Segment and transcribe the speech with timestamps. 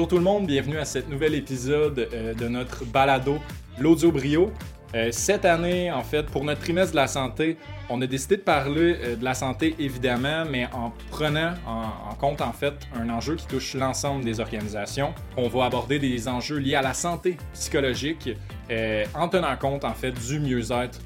[0.00, 3.36] Bonjour tout le monde, bienvenue à cet nouvel épisode euh, de notre balado
[3.78, 4.50] L'Audio Brio.
[4.94, 7.58] Euh, cette année, en fait, pour notre trimestre de la santé,
[7.90, 12.40] on a décidé de parler euh, de la santé évidemment, mais en prenant en, compte
[12.40, 15.12] en fait un enjeu qui touche l'ensemble des organisations.
[15.36, 18.30] On va aborder des enjeux liés à la santé psychologique
[19.14, 20.98] en tenant compte en fait du mieux-être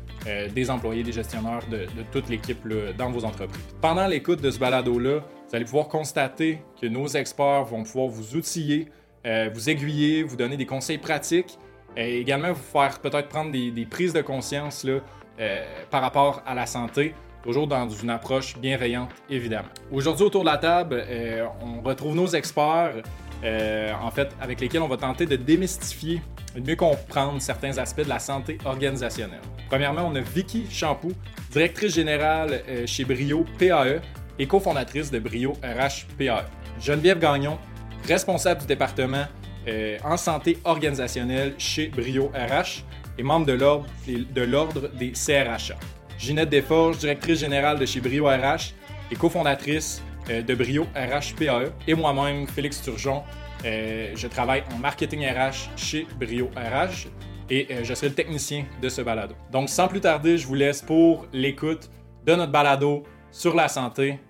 [0.54, 2.60] des employés, des gestionnaires, de, de toute l'équipe
[2.96, 3.60] dans vos entreprises.
[3.80, 8.36] Pendant l'écoute de ce balado-là, vous allez pouvoir constater que nos experts vont pouvoir vous
[8.36, 8.88] outiller,
[9.26, 11.58] euh, vous aiguiller, vous donner des conseils pratiques
[11.96, 14.98] et également vous faire peut-être prendre des, prises de conscience là,
[15.40, 19.68] euh, par rapport à la santé, toujours dans une approche bienveillante, évidemment.
[19.92, 23.02] Aujourd'hui, autour de la table, euh, on retrouve nos experts,
[23.42, 26.22] en fait, avec lesquels on va tenter de démystifier
[26.56, 29.42] et de mieux comprendre certains aspects de la santé organisationnelle.
[29.68, 31.12] Premièrement, on a Vicky Champoux,
[31.50, 34.00] directrice générale chez Brio PAE,
[34.38, 36.44] et cofondatrice de Brio RHPA.
[36.80, 37.58] Geneviève Gagnon,
[38.06, 39.24] responsable du département
[39.66, 42.82] euh, en santé organisationnelle chez Brio RH
[43.18, 45.76] et membre de l'ordre, de l'ordre des CRHA.
[46.18, 48.74] Ginette Desforges, directrice générale de chez Brio RH
[49.10, 51.72] et cofondatrice euh, de Brio RHPAE.
[51.86, 53.22] Et moi-même, Félix Turgeon,
[53.64, 57.08] euh, je travaille en marketing RH chez Brio RH
[57.50, 59.34] et je serai le technicien de ce balado.
[59.52, 61.90] Donc sans plus tarder, je vous laisse pour l'écoute
[62.24, 64.20] de notre balado sur la santé.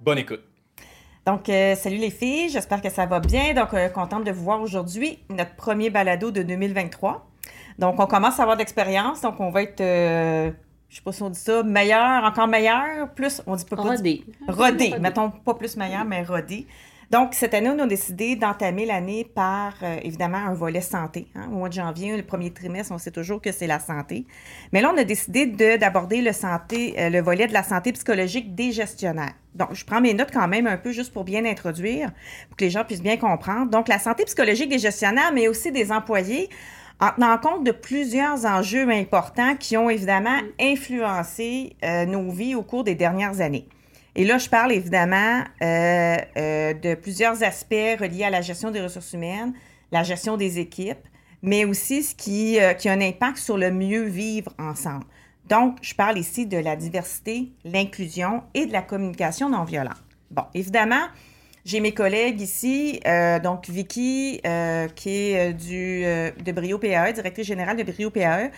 [0.00, 0.42] Bonne écoute.
[1.24, 3.54] Donc, euh, salut les filles, j'espère que ça va bien.
[3.54, 7.26] Donc, euh, contente de vous voir aujourd'hui, notre premier balado de 2023.
[7.78, 10.50] Donc, on commence à avoir d'expérience, donc on va être, euh,
[10.88, 13.76] je sais pas si on dit ça, meilleur, encore meilleur, plus, on dit pas...
[13.76, 14.24] Rodé.
[14.46, 16.66] Rodé, mettons pas plus meilleur, mais rodé.
[17.12, 21.26] Donc, cette année, on a décidé d'entamer l'année par, euh, évidemment, un volet santé.
[21.34, 21.50] Hein.
[21.52, 24.24] Au mois de janvier, le premier trimestre, on sait toujours que c'est la santé.
[24.72, 28.54] Mais là, on a décidé d'aborder le, santé, euh, le volet de la santé psychologique
[28.54, 29.34] des gestionnaires.
[29.54, 32.12] Donc, je prends mes notes quand même un peu juste pour bien introduire,
[32.48, 33.70] pour que les gens puissent bien comprendre.
[33.70, 36.48] Donc, la santé psychologique des gestionnaires, mais aussi des employés,
[36.98, 42.62] en tenant compte de plusieurs enjeux importants qui ont évidemment influencé euh, nos vies au
[42.62, 43.66] cours des dernières années.
[44.14, 48.80] Et là, je parle évidemment euh, euh, de plusieurs aspects reliés à la gestion des
[48.80, 49.54] ressources humaines,
[49.90, 51.06] la gestion des équipes,
[51.42, 55.04] mais aussi ce qui, euh, qui a un impact sur le mieux vivre ensemble.
[55.48, 60.02] Donc, je parle ici de la diversité, l'inclusion et de la communication non violente.
[60.30, 61.06] Bon, évidemment,
[61.64, 63.00] j'ai mes collègues ici,
[63.42, 64.40] donc Vicky,
[64.94, 68.50] qui est du, de Brio PAE, directrice générale de Brio PAE,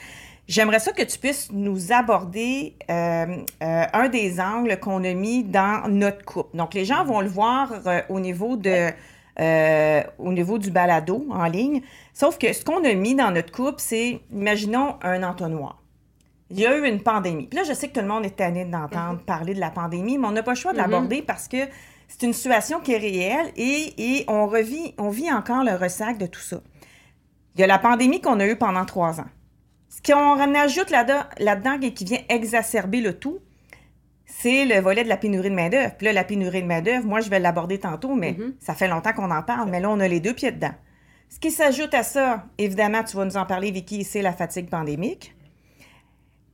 [0.46, 5.42] J'aimerais ça que tu puisses nous aborder euh, euh, un des angles qu'on a mis
[5.42, 6.54] dans notre coupe.
[6.54, 8.90] Donc, les gens vont le voir euh, au, niveau de,
[10.18, 11.80] au niveau du balado en ligne.
[12.12, 15.80] Sauf que ce qu'on a mis dans notre coupe, c'est, imaginons un entonnoir.
[16.50, 17.46] Il y a eu une pandémie.
[17.46, 19.24] Puis là, je sais que tout le monde est tanné d'entendre mm-hmm.
[19.24, 20.82] parler de la pandémie, mais on n'a pas le choix de mm-hmm.
[20.82, 21.56] l'aborder parce que
[22.06, 26.18] c'est une situation qui est réelle et, et on, revit, on vit encore le ressac
[26.18, 26.60] de tout ça.
[27.54, 29.28] Il y a la pandémie qu'on a eue pendant trois ans.
[30.04, 33.38] Qu'on ajoute là-dedans et qui vient exacerber le tout,
[34.26, 35.94] c'est le volet de la pénurie de main-d'œuvre.
[35.96, 38.54] Puis là, la pénurie de main-d'œuvre, moi, je vais l'aborder tantôt, mais mm-hmm.
[38.60, 40.74] ça fait longtemps qu'on en parle, mais là, on a les deux pieds dedans.
[41.30, 44.68] Ce qui s'ajoute à ça, évidemment, tu vas nous en parler, Vicky, c'est la fatigue
[44.68, 45.34] pandémique.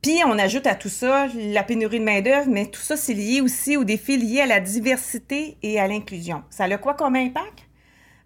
[0.01, 3.41] Puis on ajoute à tout ça la pénurie de main-d'œuvre, mais tout ça, c'est lié
[3.41, 6.43] aussi aux défis liés à la diversité et à l'inclusion.
[6.49, 7.67] Ça a quoi comme impact?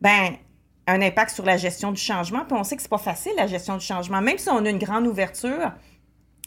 [0.02, 0.36] Ben,
[0.88, 2.46] un impact sur la gestion du changement.
[2.46, 4.22] Puis on sait que c'est pas facile, la gestion du changement.
[4.22, 5.72] Même si on a une grande ouverture,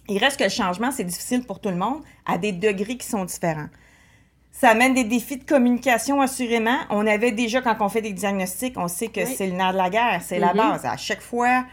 [0.09, 3.06] il reste que le changement, c'est difficile pour tout le monde à des degrés qui
[3.06, 3.69] sont différents.
[4.50, 6.78] Ça amène des défis de communication, assurément.
[6.91, 9.76] On avait déjà, quand on fait des diagnostics, on sait que c'est le nerf de
[9.76, 10.56] la guerre, c'est la mm-hmm.
[10.56, 10.84] base.
[10.84, 11.65] À chaque fois,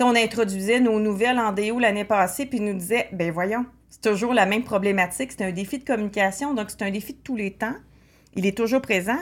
[0.00, 4.34] on introduisait nos nouvelles en déo l'année passée, puis nous disait, ben voyons, c'est toujours
[4.34, 5.32] la même problématique.
[5.32, 7.76] C'est un défi de communication, donc c'est un défi de tous les temps.
[8.34, 9.18] Il est toujours présent.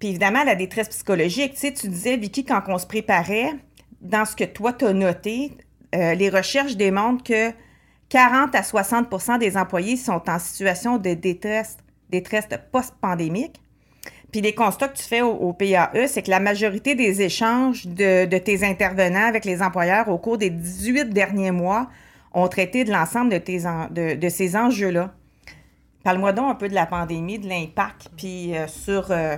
[0.00, 3.52] Puis évidemment, la détresse psychologique, tu sais, tu disais, Vicky, quand on se préparait,
[4.00, 5.52] dans ce que toi, tu as noté,
[5.94, 7.50] euh, les recherches démontrent que
[8.08, 11.76] 40 à 60% des employés sont en situation de détresse,
[12.08, 13.60] détresse post-pandémique.
[14.32, 18.38] Puis les constats que tu fais au, PAE, c'est que la majorité des échanges de,
[18.38, 21.88] tes intervenants avec les employeurs au cours des 18 derniers mois
[22.32, 25.12] ont traité de l'ensemble de, tes ces enjeux-là.
[26.04, 29.36] Parle-moi donc un peu de la pandémie, de l'impact, puis euh, sur euh,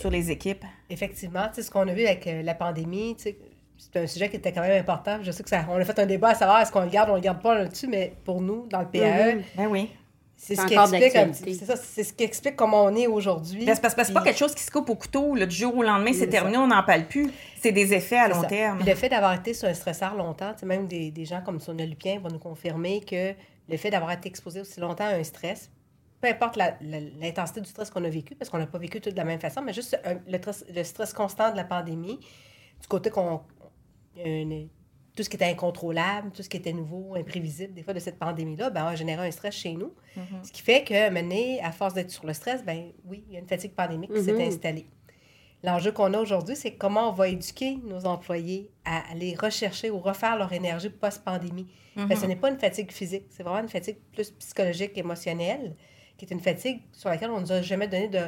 [0.00, 0.64] sur les équipes.
[0.88, 3.38] Effectivement, tu sais, ce qu'on a vu avec euh, la pandémie, tu sais,
[3.76, 5.18] c'est un sujet qui était quand même important.
[5.22, 7.08] Je sais que ça, on a fait un débat à savoir est-ce qu'on le garde
[7.08, 9.42] ou on le garde pas là-dessus, mais pour nous, dans le PAE, mm-hmm.
[9.56, 9.90] ben oui.
[10.42, 13.66] C'est ce, qui explique, c'est ça, c'est ce qui explique comment on est aujourd'hui.
[13.66, 15.34] Ben, c'est parce que c'est pas quelque chose qui se coupe au couteau.
[15.34, 17.30] Le du jour au lendemain, c'est terminé, on n'en parle plus.
[17.60, 18.78] C'est des effets à long terme.
[18.82, 22.20] le fait d'avoir été sur un stresseur longtemps, même des, des gens comme Sonia Lupien
[22.20, 23.34] vont nous confirmer que
[23.68, 25.70] le fait d'avoir été exposé aussi longtemps à un stress,
[26.20, 29.16] peu importe l'intensité du stress qu'on a vécu, parce qu'on n'a pas vécu tout de
[29.16, 32.18] la même façon, mais juste un- le, stress, le stress constant de la pandémie,
[32.80, 33.40] du côté qu'on.
[34.16, 34.68] une-
[35.16, 38.18] tout ce qui était incontrôlable, tout ce qui était nouveau, imprévisible, des fois de cette
[38.18, 39.92] pandémie-là, ben, a généré un stress chez nous.
[40.42, 43.36] Ce qui fait que, maintenant, à force d'être sur le stress, ben oui, il y
[43.36, 44.40] a une fatigue pandémique qui s'est Mhm.
[44.40, 44.86] installée.
[45.62, 49.98] L'enjeu qu'on a aujourd'hui, c'est comment on va éduquer nos employés à aller rechercher ou
[49.98, 51.66] refaire leur énergie post-pandémie.
[52.08, 55.74] Que ce n'est pas une fatigue physique, c'est vraiment une fatigue plus psychologique, émotionnelle,
[56.20, 58.20] qui est une fatigue sur laquelle on ne nous a jamais donné de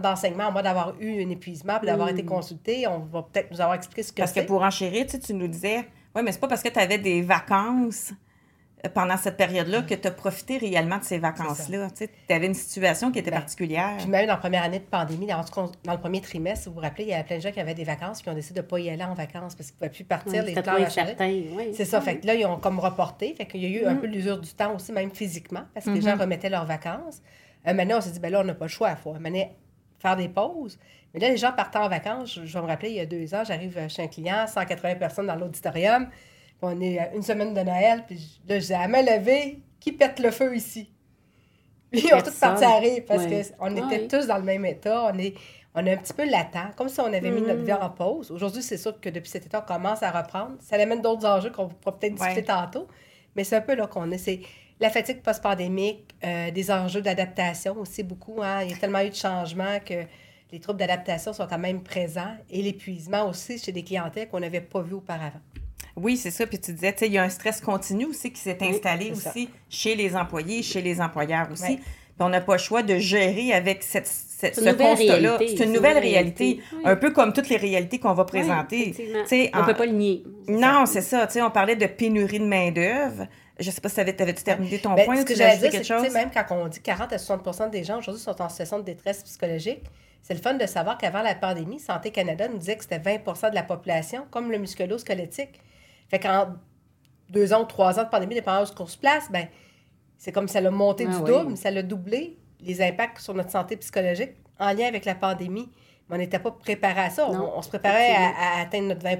[0.00, 2.12] d'enseignement, à moins d'avoir eu un épuisement, puis d'avoir Mm.
[2.12, 2.86] été consulté.
[2.86, 5.34] On va peut-être nous avoir expliqué ce que Parce que pour enchérir, tu, sais, tu
[5.34, 5.78] nous disais,
[6.14, 8.12] oui, mais c'est pas parce que tu avais des vacances
[8.88, 11.88] pendant cette période-là que tu as profité réellement de ces vacances-là.
[11.96, 13.94] Tu avais une situation qui était Ben, particulière.
[13.98, 15.42] Puis même dans la première année de pandémie, dans,
[15.84, 17.74] dans le premier trimestre, vous vous rappelez, il y avait plein de gens qui avaient
[17.74, 19.78] des vacances qui ont décidé de ne pas y aller en vacances parce qu'ils ne
[19.88, 20.32] pouvaient plus partir.
[20.32, 20.74] Ouais, les plans
[21.56, 21.70] oui.
[21.74, 22.00] C'est ça.
[22.00, 23.34] Fait que là, ils ont comme reporté.
[23.34, 24.00] Fait qu'il y a eu un Mm.
[24.00, 27.22] peu l'usure du temps aussi, même physiquement, parce que les gens remettaient leurs vacances.
[27.66, 28.90] Euh, maintenant, on s'est dit, ben là, on n'a pas le choix.
[28.90, 29.48] Il faut maintenant
[29.98, 30.78] faire des pauses.
[31.14, 33.06] Mais là, les gens partant en vacances, je, je vais me rappeler, il y a
[33.06, 36.08] deux ans, j'arrive chez un client, 180 personnes dans l'auditorium.
[36.62, 38.04] On est à une semaine de Noël.
[38.06, 40.90] Puis je- là, je dis, à main levée, qui pète le feu ici?
[41.90, 42.40] Puis ils ont tous Personne.
[42.50, 43.42] parti à rire parce Ouais.
[43.58, 45.10] qu'on était tous dans le même état.
[45.12, 45.34] On est,
[45.74, 47.64] on est un petit peu latent, comme si on avait mis notre Mhm.
[47.66, 48.30] vie en pause.
[48.30, 50.56] Aujourd'hui, c'est sûr que depuis cet été, on commence à reprendre.
[50.60, 52.42] Ça amène d'autres enjeux qu'on pourra peut-être discuter Ouais.
[52.44, 52.88] tantôt.
[53.36, 54.18] Mais c'est un peu là qu'on est.
[54.18, 54.40] C'est
[54.80, 58.42] la fatigue post-pandémique, euh, des enjeux d'adaptation aussi beaucoup.
[58.42, 58.62] hein.
[58.62, 60.04] Il y a tellement eu de changements que
[60.52, 64.60] les troubles d'adaptation sont quand même présents et l'épuisement aussi chez des clientèles qu'on n'avait
[64.62, 65.40] pas vues auparavant.
[65.96, 66.46] Oui, c'est ça.
[66.46, 69.14] Puis tu disais, tu sais, il y a un stress continu aussi qui s'est installé
[69.14, 69.30] ça.
[69.30, 71.62] aussi chez les employés, chez les employeurs aussi.
[71.64, 71.76] Ouais.
[71.76, 74.86] Puis on n'a pas le choix de gérer avec cette, cette- C'est ce une nouvelle
[74.96, 75.36] constat-là.
[75.36, 76.60] réalité, C'est une nouvelle réalité.
[76.72, 76.80] Oui.
[76.84, 78.92] Un peu comme toutes les réalités qu'on va présenter.
[78.94, 79.02] Tu
[79.54, 80.22] on ne en- peut pas le nier.
[80.46, 80.86] c'est Non, ça.
[80.86, 81.26] c'est ça.
[81.26, 83.26] Tu sais, on parlait de pénurie de main-d'œuvre.
[83.58, 85.52] Je sais pas si t'avais- t'avais-tu terminé ton Ben, point ce ou que tu j'allais
[85.56, 86.12] dire, c'est que quelque tu sais, chose?
[86.14, 89.22] même quand on dit 40 à 60% des gens aujourd'hui sont en situation de détresse
[89.22, 89.82] psychologique,
[90.22, 93.48] c'est le fun de savoir qu'avant la pandémie, Santé Canada nous disait que c'était 20%
[93.48, 95.60] de la population, comme le musculo-squelettique.
[96.08, 96.54] Fait qu'en
[97.30, 99.48] deux ans ou trois ans de pandémie, dépendant de ce qu'on se place, ben,
[100.18, 101.30] c'est comme ça l'a monté Ah du oui.
[101.30, 105.68] double, ça l'a doublé, les impacts sur notre santé psychologique en lien avec la pandémie.
[106.08, 107.26] Mais on n'était pas préparé à ça.
[107.28, 109.16] Non, On, on se préparait à, à atteindre notre 20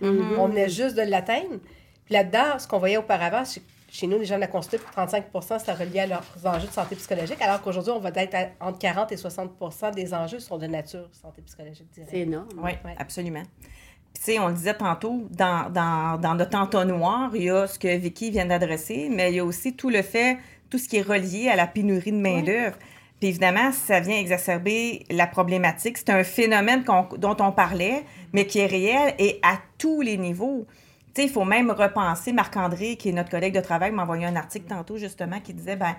[0.00, 0.38] Mhm.
[0.38, 1.60] on venait juste de l'atteindre.
[2.04, 5.58] Puis là-dedans, ce qu'on voyait auparavant, chez, chez nous, les gens de la consulté, 35%
[5.60, 8.78] c'était relié à leurs enjeux de santé psychologique, alors qu'aujourd'hui, on va être à- entre
[8.80, 12.10] 40 et 60% des enjeux sont de nature santé psychologique directe.
[12.12, 12.48] C'est énorme.
[12.56, 12.94] Oui, Ouais.
[12.98, 13.42] absolument.
[14.20, 17.96] Sais, on le disait tantôt, dans, dans, dans notre entonnoir, il y a ce que
[17.96, 21.02] Vicky vient d'adresser, mais il y a aussi tout le fait, tout ce qui est
[21.02, 22.76] relié à la pénurie de main-d'œuvre.
[23.20, 25.96] Puis évidemment, ça vient exacerber la problématique.
[25.98, 30.66] C'est un phénomène dont on parlait, mais qui est réel et à tous les niveaux.
[31.14, 32.32] Tu sais, il faut même repenser.
[32.32, 35.76] Marc-André, qui est notre collègue de travail, m'a envoyé un article tantôt, justement, qui disait
[35.76, 35.96] ben,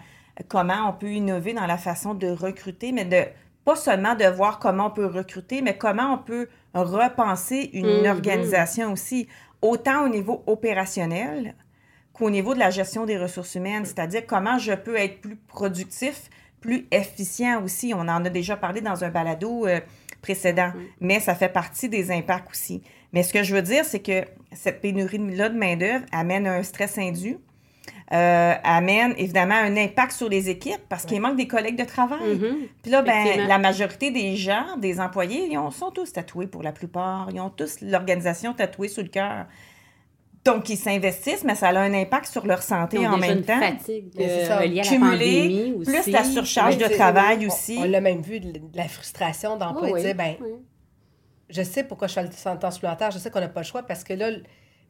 [0.47, 3.23] comment on peut innover dans la façon de recruter, mais de
[3.67, 8.09] pas seulement de voir comment on peut recruter, mais comment on peut repenser une Mhm.
[8.11, 9.27] organisation aussi,
[9.61, 11.53] autant au niveau opérationnel
[12.13, 16.29] qu'au niveau de la gestion des ressources humaines, c'est-à-dire comment je peux être plus productif,
[16.61, 17.93] plus efficient aussi.
[17.93, 19.81] On en a déjà parlé dans un balado euh,
[20.21, 20.71] précédent,
[21.01, 22.81] mais ça fait partie des impacts aussi.
[23.11, 24.23] Mais ce que je veux dire, c'est que
[24.53, 27.37] cette pénurie-là de main-d'œuvre amène un stress indu,
[28.13, 32.35] euh, amène évidemment un impact sur les équipes parce qu'il manque des collègues de travail.
[32.37, 32.57] Mhm.
[32.81, 36.64] Puis là, ben, la majorité des gens, des employés, ils ont- sont tous tatoués pour
[36.64, 37.28] la plupart.
[37.33, 39.45] Ils ont tous l'organisation tatouée sur le cœur.
[40.45, 43.59] Donc, ils s'investissent, mais ça a un impact sur leur santé en même temps.
[43.59, 45.92] fatigue c'est euh, aussi.
[45.92, 47.78] plus la surcharge de travail on- aussi.
[47.81, 49.90] On, l'a même vu, de, de la frustration d'emploi.
[49.92, 50.52] Oh, oui, ben, oui.
[51.49, 53.83] je sais pourquoi je fais le temps supplémentaire, je sais qu'on n'a pas le choix
[53.83, 54.30] parce que là,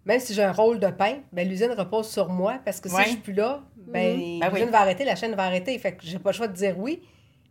[0.08, 2.96] même si j'ai un rôle de pain, ben, l'usine repose sur moi parce que si
[2.96, 3.04] Ouais.
[3.04, 4.60] je suis plus là, ben, Ben oui.
[4.60, 5.78] l'usine va arrêter, la chaîne va arrêter.
[5.78, 7.02] Fait que j'ai pas le choix de dire oui.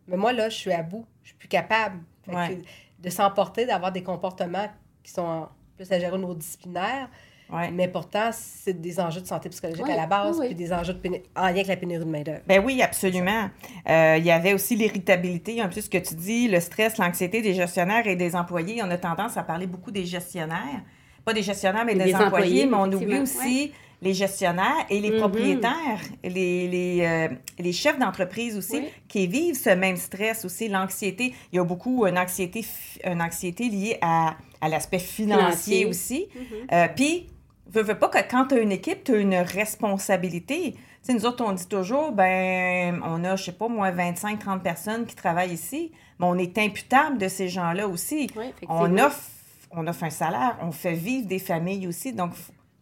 [0.09, 1.05] Mais moi, là, je suis à bout.
[1.23, 1.99] Je suis plus capable.
[2.25, 2.59] Fait que Ouais.
[2.99, 4.69] de s'emporter, d'avoir des comportements
[5.03, 5.47] qui sont
[5.77, 7.09] plus à gérer au niveau disciplinaire.
[7.53, 7.71] Ouais.
[7.71, 10.47] Mais pourtant, c'est des enjeux de santé psychologique à la base, oui, oui.
[10.49, 12.41] puis des enjeux de pénu- en lien avec la pénurie de main-d'œuvre.
[12.47, 13.51] Ben oui, absolument.
[13.89, 17.43] Euh, il y avait aussi l'irritabilité, un peu ce que tu dis, le stress, l'anxiété
[17.43, 18.81] des gestionnaires et des employés.
[18.83, 20.83] On a tendance à parler beaucoup des gestionnaires.
[21.27, 25.01] Pas des gestionnaires, mais des, des employés, employés, mais on oublie aussi les gestionnaires et
[25.01, 25.19] les Mhm.
[25.19, 27.29] propriétaires, les, les, euh,
[27.59, 28.89] les chefs d'entreprise aussi, Oui.
[29.09, 31.35] qui vivent ce même stress aussi, l'anxiété.
[31.53, 32.65] Il y a beaucoup une anxiété,
[33.05, 35.87] une anxiété liée à, à l'aspect financier, Financier.
[35.87, 36.29] aussi.
[36.35, 36.43] Mhm.
[36.73, 37.27] Euh, Puis,
[37.69, 40.73] veux, veux pas que quand tu as une équipe, tu as une responsabilité.
[40.75, 44.61] Tu sais, nous autres, on dit toujours, ben, on a, je sais pas, moi, 25-30
[44.63, 48.29] personnes qui travaillent ici, mais on est imputable de ces gens-là aussi.
[48.37, 48.47] Oui.
[48.69, 49.21] On offre,
[49.71, 52.13] on offre un salaire, on fait vivre des familles aussi.
[52.13, 52.33] Donc,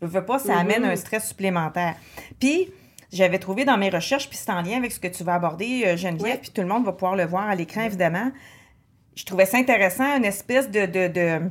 [0.00, 0.61] veux, veux pas, ça Mhm.
[0.61, 1.95] amène un stress supplémentaire.
[2.38, 2.69] Puis,
[3.12, 5.85] j'avais trouvé dans mes recherches, puis c'est en lien avec ce que tu vas aborder,
[5.87, 8.31] euh, Geneviève, puis tout le monde va pouvoir le voir à l'écran, évidemment.
[9.14, 11.50] Je trouvais ça intéressant, une espèce de, de, de-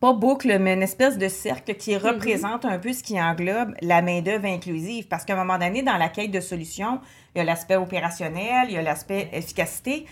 [0.00, 4.02] pas boucle, mais une espèce de cercle qui représente un peu ce qui englobe la
[4.02, 5.08] main-d'œuvre inclusive.
[5.08, 7.00] Parce qu'à un moment donné, dans la quête de solutions,
[7.34, 10.04] il y a l'aspect opérationnel, il y a l'aspect efficacité.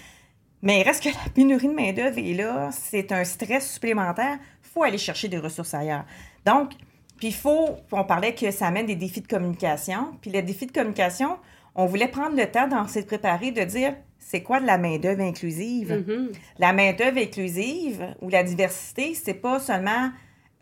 [0.66, 4.37] Mais il reste que la pénurie de main-d'œuvre est là, c'est un stress supplémentaire.
[4.64, 6.04] Il faut aller chercher des ressources ailleurs.
[6.44, 6.73] Donc,
[7.18, 10.16] puis il faut, on parlait que ça amène des défis de communication.
[10.20, 11.37] Puis les défis de communication,
[11.76, 15.23] on voulait prendre le temps dans s'être préparé de dire c'est quoi de la main-d'œuvre
[15.23, 15.92] inclusive?
[15.92, 16.32] Mm-hmm.
[16.58, 20.11] La main-d'œuvre inclusive ou la diversité, c'est pas seulement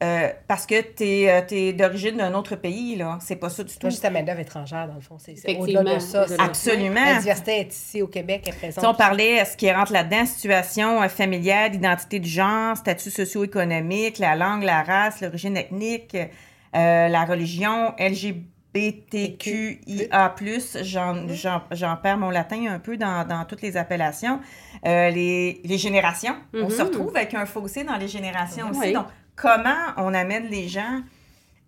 [0.04, 3.18] euh, parce que tu es, d'origine d'un autre pays, là.
[3.20, 3.88] C'est pas ça du tout.
[3.88, 5.16] Juste la main-d'œuvre étrangère, dans le fond.
[5.18, 6.26] C'est au-delà de ça.
[6.38, 7.04] Absolument.
[7.04, 8.84] La diversité est ici au Québec, elle est présente.
[8.84, 13.10] Si on parlait, euh, ce qui rentre là-dedans, situation euh, familiale, identité du genre, statut
[13.10, 20.34] socio-économique, la langue, la race, l'origine ethnique, euh, la religion, LGBTQIA+,
[20.82, 24.40] j'en, perds mon latin un peu dans, dans toutes les appellations.
[24.86, 26.88] Euh, les, les générations, on se Mhm.
[26.88, 28.80] retrouve avec un fossé dans les générations aussi.
[28.80, 28.92] Oui.
[28.92, 29.06] Donc,
[29.36, 31.02] comment on amène les gens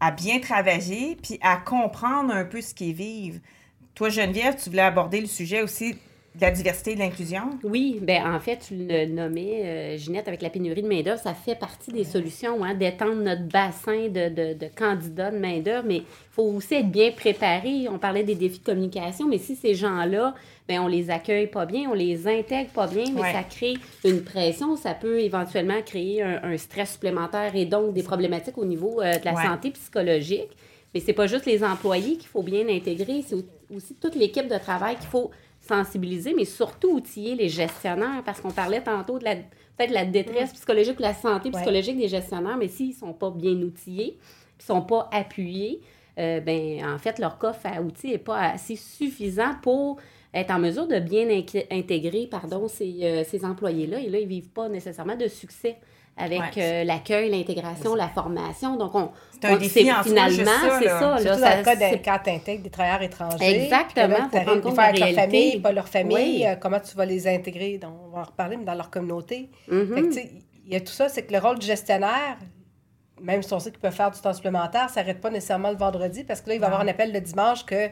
[0.01, 3.41] à bien travailler puis à comprendre un peu ce qu'ils vivent?
[3.95, 5.97] Toi, Geneviève, tu voulais aborder le sujet aussi
[6.37, 7.59] de la diversité et de l'inclusion?
[7.65, 11.33] Oui, ben en fait, tu le nommais, euh, Ginette, avec la pénurie de main-d'œuvre, ça
[11.33, 15.97] fait partie des solutions, hein, d'étendre notre bassin de, de, de candidats de main-d'œuvre, mais
[15.97, 17.89] il faut aussi être bien préparé.
[17.89, 20.35] On parlait des défis de communication, mais si ces gens-là,
[20.69, 23.33] ben, on les accueille pas bien, on les intègre pas bien, mais Ouais.
[23.33, 28.03] ça crée une pression, ça peut éventuellement créer un, un stress supplémentaire et donc des
[28.03, 29.45] problématiques au niveau euh, de la Ouais.
[29.45, 30.51] santé psychologique.
[30.95, 33.45] Mais c'est pas juste les employés qu'il faut bien intégrer, c'est au-
[33.77, 35.31] aussi toute l'équipe de travail qu'il faut
[35.61, 40.53] sensibiliser, mais surtout outiller les gestionnaires, parce qu'on parlait tantôt de la peut-être la détresse
[40.55, 41.55] psychologique ou la santé Ouais.
[41.57, 44.17] psychologique des gestionnaires, mais s'ils sont pas bien outillés,
[44.59, 45.81] ils sont pas appuyés,
[46.19, 49.99] euh, ben en fait leur coffre à outils est pas assez suffisant pour
[50.37, 51.27] être en mesure de bien
[51.71, 55.77] intégrer pardon ces, euh, ces employés-là et là ils vivent pas nécessairement de succès
[56.19, 56.49] avec Ouais.
[56.59, 58.77] euh, l'accueil, l'intégration, la formation.
[58.77, 62.03] Donc on C'est un défi en finalement juste ça, c'est ça ça- le cas c'est-
[62.03, 63.65] quand tu des travailleurs étrangers.
[63.65, 66.45] Exactement, compte fois de avec leur famille, pas leur famille, Oui.
[66.47, 69.51] euh, comment tu vas les intégrer, donc, on va en reparler, mais dans leur communauté.
[69.69, 70.31] Tu sais,
[70.67, 72.39] il y a tout ça, c'est que le rôle du gestionnaire,
[73.21, 75.77] même si on sait qu'il peut faire du temps supplémentaire, ça n'arrête pas nécessairement le
[75.77, 77.89] vendredi parce que là, il va y avoir un appel le dimanche que.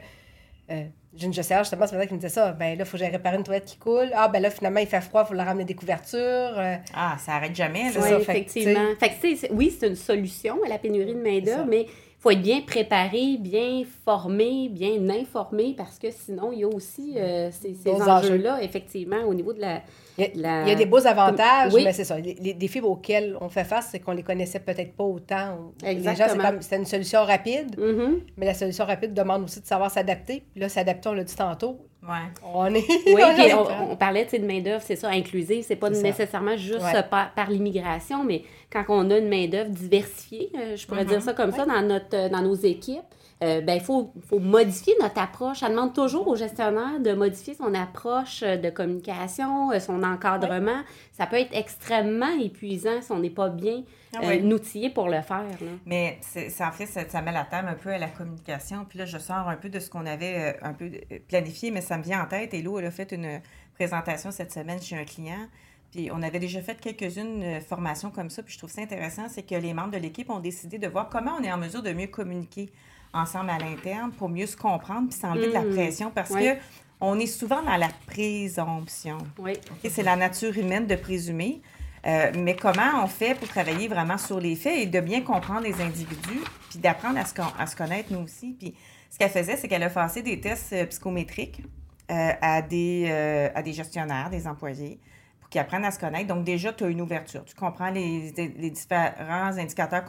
[0.70, 0.84] Euh,
[1.16, 2.52] j'ai une gestionnaire justement ce matin qui me disait ça.
[2.52, 4.10] Ben là, il faut que j'aille réparer une toilette qui coule.
[4.14, 6.18] Ah, ben là, finalement, il fait froid, il faut leur ramener des couvertures.
[6.20, 8.00] euh, Ah, ça arrête jamais, là.
[8.02, 8.88] Oui, ça, fait que, effectivement.
[8.98, 11.86] Fait que, tu sais, c'est- oui, c'est une solution à la pénurie de main-d'œuvre, mais
[12.24, 17.14] faut être bien préparé, bien formé, bien informé, parce que sinon, il y a aussi
[17.18, 19.82] euh, ces, enjeux-là, effectivement, au niveau de la.
[20.16, 21.82] Il y, a, La- il y a des beaux avantages, Oui.
[21.84, 22.18] mais c'est ça.
[22.18, 25.72] Les, les défis auxquels on fait face, c'est qu'on les connaissait peut-être pas autant.
[25.82, 26.50] Les gens, c'est Exactement.
[26.60, 28.20] c'était une solution rapide, Mhm.
[28.38, 30.44] mais la solution rapide demande aussi de savoir s'adapter.
[30.52, 32.30] Puis là, s'adapter, on l'a dit tantôt, Ouais.
[32.54, 32.84] on est.
[33.06, 33.74] Oui, on puis est on, prêt.
[33.90, 35.64] on parlait de main-d'œuvre, c'est ça, inclusive.
[35.66, 36.02] C'est pas C'est ça.
[36.02, 37.02] nécessairement juste Ouais.
[37.10, 41.08] par, par l'immigration, mais quand on a une main-d'œuvre diversifiée, euh, je pourrais Mhm.
[41.10, 43.00] dire ça comme ça, dans, notre, euh, dans nos équipes,
[43.44, 45.58] euh, ben, il faut, faut modifier notre approche.
[45.60, 50.82] Ça demande toujours au gestionnaire de modifier son approche euh, de communication, euh, son encadrement.
[51.12, 53.82] Ça peut être extrêmement épuisant si on n'est pas bien
[54.16, 55.42] Ah euh, outillé pour le faire.
[55.60, 55.70] là.
[55.84, 58.86] Mais ça, en fait, ça, ça met la table un peu à la communication.
[58.88, 60.90] Puis là, je sors un peu de ce qu'on avait un peu
[61.28, 62.54] planifié, mais ça me vient en tête.
[62.54, 63.40] Et Lou, elle a fait une
[63.74, 65.48] présentation cette semaine chez un client.
[65.92, 68.42] Puis on avait déjà fait quelques-unes formations comme ça.
[68.42, 71.08] Puis je trouve ça intéressant, c'est que les membres de l'équipe ont décidé de voir
[71.08, 72.72] comment on est en mesure de mieux communiquer
[73.14, 75.74] ensemble à l'interne pour mieux se comprendre puis s'enlever de la Mm.
[75.74, 76.56] pression parce Ouais.
[76.56, 76.62] que
[77.00, 79.18] on est souvent dans la présomption.
[79.38, 79.52] Oui.
[79.90, 81.60] C'est la nature humaine de présumer.
[82.06, 85.62] Euh, mais comment on fait pour travailler vraiment sur les faits et de bien comprendre
[85.62, 88.54] les individus, puis d'apprendre à se, con- à se connaître nous aussi?
[88.58, 88.74] Puis
[89.10, 91.62] ce qu'elle faisait, c'est qu'elle a passé des tests euh, psychométriques
[92.10, 95.00] euh, à, des, euh, à des gestionnaires, des employés,
[95.40, 96.26] pour qu'ils apprennent à se connaître.
[96.26, 97.42] Donc déjà, tu as une ouverture.
[97.46, 100.04] Tu comprends les, les différents indicateurs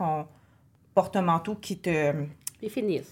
[0.94, 2.14] comportementaux qui te,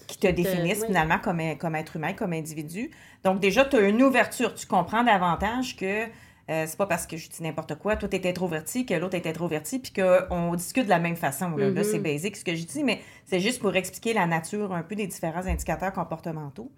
[0.06, 0.86] Qui te Euh, définissent oui.
[0.88, 2.90] finalement comme, comme être humain, comme individu.
[3.24, 4.54] Donc déjà, tu as une ouverture.
[4.54, 6.04] Tu comprends davantage que
[6.50, 9.14] euh, c'est pas parce que je dis n'importe quoi, toi, tu es introverti, que l'autre
[9.16, 11.56] est introverti, puis qu'on discute de la même façon.
[11.56, 14.72] Là, Là, c'est basique ce que je dis, mais c'est juste pour expliquer la nature
[14.74, 16.70] un peu des différents indicateurs comportementaux.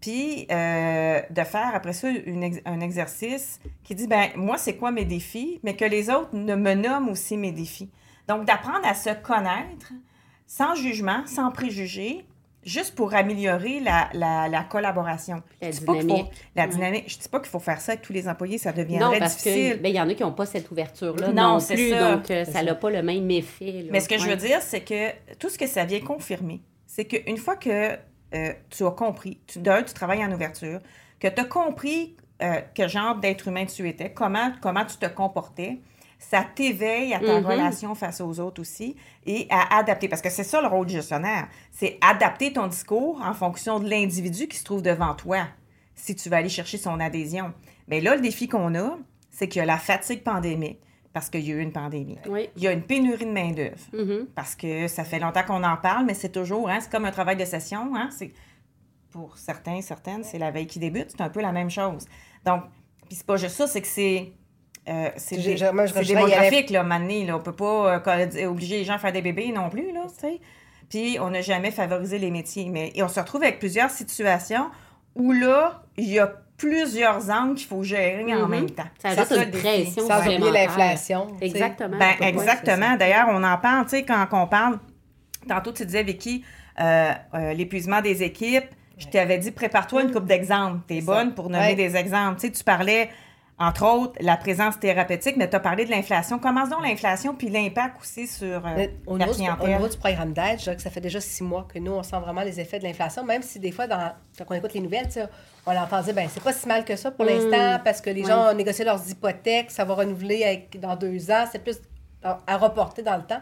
[0.00, 4.76] Puis euh, de faire après ça une ex- un exercice qui dit, ben moi, c'est
[4.76, 7.88] quoi mes défis, mais que les autres ne me nomment aussi mes défis.
[8.28, 9.92] Donc d'apprendre à se connaître
[10.54, 12.26] sans jugement, sans préjugés,
[12.62, 15.42] juste pour améliorer la, la, la collaboration.
[15.62, 16.32] La Je dis pas qu'il faut- dynamique.
[16.54, 16.68] la Ouais.
[16.68, 17.04] dynamique.
[17.08, 19.36] Je dis pas qu'il faut faire ça avec tous les employés, ça Non, deviendrait parce
[19.38, 19.80] difficile.
[19.82, 22.14] qu'il y en a qui n'ont pas cette ouverture-là Non, non, c'est plus, ça.
[22.16, 23.72] donc euh, ça n'a pas le même effet.
[23.82, 23.88] là.
[23.92, 27.06] Mais ce que je veux dire, c'est que tout ce que ça vient confirmer, c'est
[27.06, 27.96] qu'une fois que
[28.34, 30.80] euh, tu as compris, tu, d'un, tu travailles en ouverture,
[31.18, 35.06] que tu as compris euh, quel genre d'être humain tu étais, comment, comment tu te
[35.06, 35.80] comportais,
[36.30, 37.46] ça t'éveille à ta Mhm.
[37.46, 40.08] relation face aux autres aussi et à adapter.
[40.08, 41.48] Parce que c'est ça le rôle du gestionnaire.
[41.70, 45.46] C'est adapter ton discours en fonction de l'individu qui se trouve devant toi,
[45.94, 47.52] si tu vas aller chercher son adhésion.
[47.88, 48.96] Mais là, le défi qu'on a,
[49.30, 50.78] c'est qu'il y a la fatigue pandémique,
[51.12, 52.18] parce qu'il y a eu une pandémie.
[52.28, 52.48] Oui.
[52.56, 54.26] Il y a une pénurie de main-d'œuvre, Mhm.
[54.34, 57.10] parce que ça fait longtemps qu'on en parle, mais c'est toujours, hein, c'est comme un
[57.10, 57.94] travail de session.
[57.96, 58.32] Hein, c'est,
[59.10, 61.10] pour certains, certaines, c'est la veille qui débute.
[61.10, 62.06] C'est un peu la même chose.
[62.46, 62.62] Donc,
[63.08, 64.32] puis c'est pas juste ça, c'est que c'est.
[64.88, 67.24] Euh, c'est J'ai- dé- je- moi, je c'est rajouterais, il y avait- démographique, là, maintenant,
[67.26, 67.36] là.
[67.36, 70.00] On peut pas euh, co- obliger les gens à faire des bébés non plus, là,
[70.08, 70.40] tu sais.
[70.88, 72.68] Puis on n'a jamais favorisé les métiers.
[72.68, 74.70] Mais, et on se retrouve avec plusieurs situations
[75.14, 78.50] où, là, il y a plusieurs angles qu'il faut gérer en Mhm.
[78.50, 78.84] même temps.
[79.00, 81.26] Ça C'est ajoute le une pression Sans oublier l'inflation.
[81.40, 81.96] Exactement.
[81.98, 82.96] Ben, exactement.
[82.96, 84.78] D'ailleurs, on en parle, tu sais, quand on parle.
[85.48, 86.44] Tantôt, tu disais, Vicky,
[86.80, 88.66] euh, euh, l'épuisement des équipes.
[88.98, 90.78] Je t'avais dit, prépare-toi une coupe d'exemples.
[90.86, 91.34] Tu es C'est bonne ça.
[91.34, 91.74] pour nommer Ouais.
[91.74, 92.38] des exemples.
[92.40, 93.08] Tu sais, tu parlais,
[93.68, 96.38] entre autres, la présence thérapeutique, mais tu as parlé de l'inflation.
[96.38, 99.68] Commence donc l'inflation, puis l'impact aussi sur euh, Au la niveau, du, au clientèle.
[99.70, 102.02] niveau du programme d'aide, je dirais que ça fait déjà six mois que nous, on
[102.02, 104.80] sent vraiment les effets de l'inflation, même si des fois, dans, quand on écoute les
[104.80, 105.08] nouvelles,
[105.66, 107.28] on entend dire, ben c'est pas si mal que ça pour Mm.
[107.28, 111.30] l'instant, parce que les gens ont négocié leurs hypothèques, ça va renouveler avec- dans deux
[111.30, 111.78] ans, c'est plus
[112.22, 113.40] à reporter dans le temps.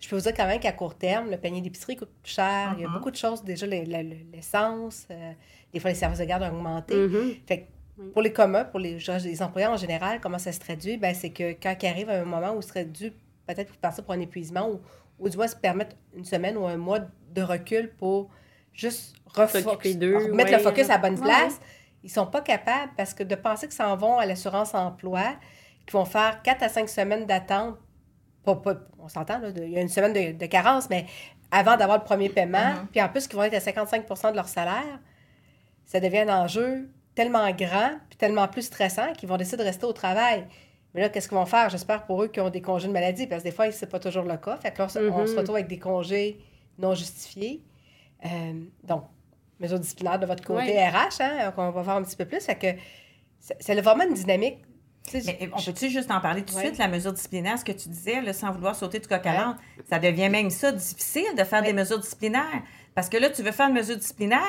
[0.00, 2.74] Je peux vous dire quand même qu'à court terme, le panier d'épicerie coûte plus cher.
[2.76, 2.94] Il y a Mhm.
[2.94, 3.42] beaucoup de choses.
[3.42, 5.32] Déjà, l'essence, euh,
[5.72, 6.94] des fois, les services de garde ont augmenté.
[6.94, 7.34] Mhm.
[7.46, 7.64] Fait que
[8.12, 10.96] pour les communs, pour les, les employés en général, comment ça se traduit?
[10.96, 13.12] Ben, c'est que quand il arrive un moment où il serait dû
[13.46, 14.80] peut-être partir pour un épuisement ou,
[15.18, 18.30] ou du moins se permettre une semaine ou un mois de recul pour
[18.72, 20.56] juste refocus, d'eux, mettre ouais.
[20.56, 21.24] le focus à la bonne Ouais.
[21.24, 21.60] place,
[22.02, 25.22] ils sont pas capables parce que de penser qu'ils s'en vont à l'assurance emploi,
[25.86, 27.76] qu'ils vont faire 4 à 5 semaines d'attente,
[28.44, 31.06] pas, pas- on s'entend, il y a une semaine de, de carence, mais
[31.50, 32.86] avant d'avoir le premier paiement, Mhm.
[32.90, 34.98] puis en plus qu'ils vont être à 55% de leur salaire,
[35.84, 39.86] ça devient un enjeu tellement grand, puis tellement plus stressant qu'ils vont décider de rester
[39.86, 40.46] au travail.
[40.94, 41.68] Mais là, qu'est-ce qu'ils vont faire?
[41.70, 43.98] J'espère pour eux qui ont des congés de maladie, parce que des fois, c'est pas
[44.00, 44.56] toujours le cas.
[44.58, 45.38] Fait que là, on se- on se Mhm.
[45.38, 46.38] retrouve avec des congés
[46.78, 47.62] non justifiés.
[48.24, 48.28] Euh,
[48.84, 49.04] donc,
[49.60, 50.76] mesures disciplinaires de votre côté.
[50.78, 52.40] RH, hein, qu'on va voir un petit peu plus.
[52.44, 52.66] Fait que
[53.40, 54.58] c'est vraiment une dynamique.
[55.12, 56.64] Mais on peut-tu juste en parler tout de Ouais.
[56.66, 59.32] suite, la mesure disciplinaire, ce que tu disais, là, sans vouloir sauter du coq à
[59.34, 59.56] l'âne,
[59.90, 61.66] ça devient même ça difficile de faire Ouais.
[61.66, 62.62] des mesures disciplinaires.
[62.94, 64.40] Parce que là, tu veux faire une mesure disciplinaire,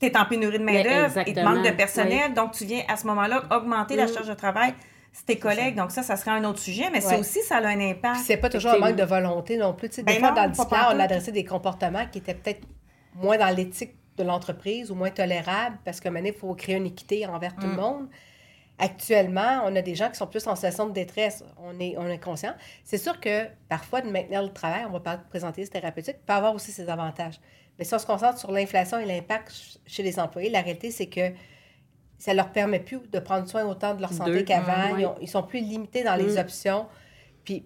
[0.00, 2.96] tu es en pénurie de main-d'œuvre, il te manque de personnel, donc tu viens à
[2.96, 4.74] ce moment-là augmenter la charge de travail.
[5.12, 7.18] C'est tes collègues, donc ça, ça sera un autre sujet, mais ça Ouais.
[7.20, 8.20] aussi, ça a un impact.
[8.24, 9.88] C'est pas toujours un manque de volonté non plus.
[9.88, 10.94] Tu sais, des Ben fois, non, dans le pas pantoute.
[10.96, 12.60] on adressait des comportements qui étaient peut-être
[13.14, 16.86] moins dans l'éthique de l'entreprise ou moins tolérables parce que maintenant, il faut créer une
[16.86, 17.76] équité envers tout le Mm.
[17.76, 18.08] monde.
[18.80, 21.42] Actuellement, on a des gens qui sont plus en situation de détresse.
[21.58, 22.54] On est, on est conscient.
[22.84, 26.32] C'est sûr que parfois, de maintenir le travail, on va parler de présentéisme thérapeutique, peut
[26.32, 27.40] avoir aussi ses avantages.
[27.78, 30.90] Mais si on se concentre sur l'inflation et l'impact ch- chez les employés, la réalité,
[30.90, 31.30] c'est que
[32.18, 34.94] ça leur permet plus de prendre soin autant de leur santé qu'avant.
[34.94, 36.38] Mm, Ils, ont- ils sont plus limités dans les Mm.
[36.38, 36.86] options.
[37.44, 37.64] Puis,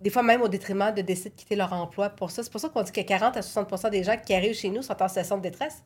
[0.00, 2.44] des fois, même au détriment de décider de quitter leur emploi pour ça.
[2.44, 4.82] C'est pour ça qu'on dit que 40 à 60% des gens qui arrivent chez nous
[4.82, 5.82] sont en situation de détresse.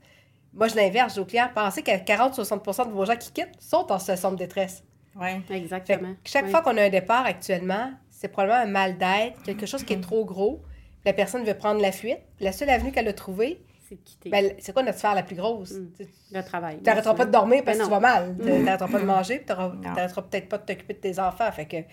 [0.53, 1.17] Moi, je l'inverse.
[1.17, 4.85] Aux clients, pensez que 40-60% de vos gens qui quittent sont en situation de détresse.
[5.17, 5.41] Ouais.
[5.49, 6.13] Fait Exactement.
[6.23, 6.51] que chaque Oui.
[6.51, 10.01] fois qu'on a un départ actuellement, c'est probablement un mal d'être, quelque chose qui est
[10.03, 10.63] trop gros.
[11.05, 12.19] La personne veut prendre la fuite.
[12.41, 15.23] La seule avenue qu'elle a trouvée, C'est de quitter ben, c'est quoi notre sphère la
[15.23, 15.73] plus grosse?
[15.73, 15.89] Mm.
[16.33, 16.77] Le travail.
[16.79, 18.37] tu n'arrêteras pas de dormir parce que Ben tu vas mal.
[18.41, 18.63] Tu Mm.
[18.65, 21.51] n'arrêteras pas de manger, tu n'arrêteras peut-être pas de t'occuper de tes enfants.
[21.53, 21.85] Fait que tu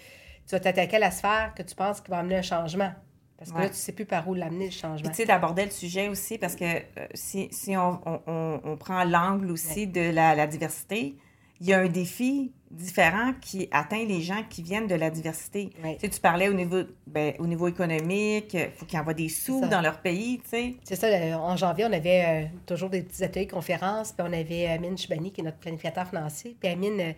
[0.51, 2.91] vas t'attaquer à la sphère que tu penses qui va amener un changement.
[3.37, 3.61] Parce que Ouais.
[3.63, 5.09] là, tu ne sais plus par où l'amener, le changement.
[5.09, 8.75] tu sais, d'aborder le sujet aussi, parce que euh, si, si on, on- on- on
[8.77, 11.15] prend l'angle aussi de la, la diversité,
[11.61, 15.71] il y a un défi différent qui atteint les gens qui viennent de la diversité.
[15.95, 19.27] Tu sais, tu parlais au niveau, ben, au niveau économique, il faut qu'ils envoient des
[19.29, 20.75] sous dans leur pays, tu sais.
[20.83, 24.31] C'est ça, le- en janvier, on avait euh, toujours des petits ateliers conférences, puis on
[24.33, 26.55] avait Amine Chibani, qui est notre planificateur financier.
[26.59, 27.13] Puis Amine, euh,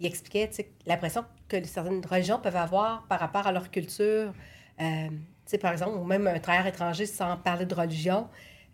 [0.00, 4.32] il expliquait tu sais, l'impression que certaines religions peuvent avoir par rapport à leur culture.
[4.80, 8.26] Euh, tu sais, par exemple, ou même un travailleur étranger sans parler de religion,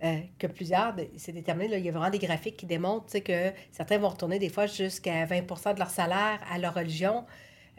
[0.03, 3.19] euh, que plusieurs, de- c'est déterminé, là, il y a vraiment des graphiques qui démontrent
[3.23, 7.25] que certains vont retourner des fois jusqu'à 20 de leur salaire à leur religion.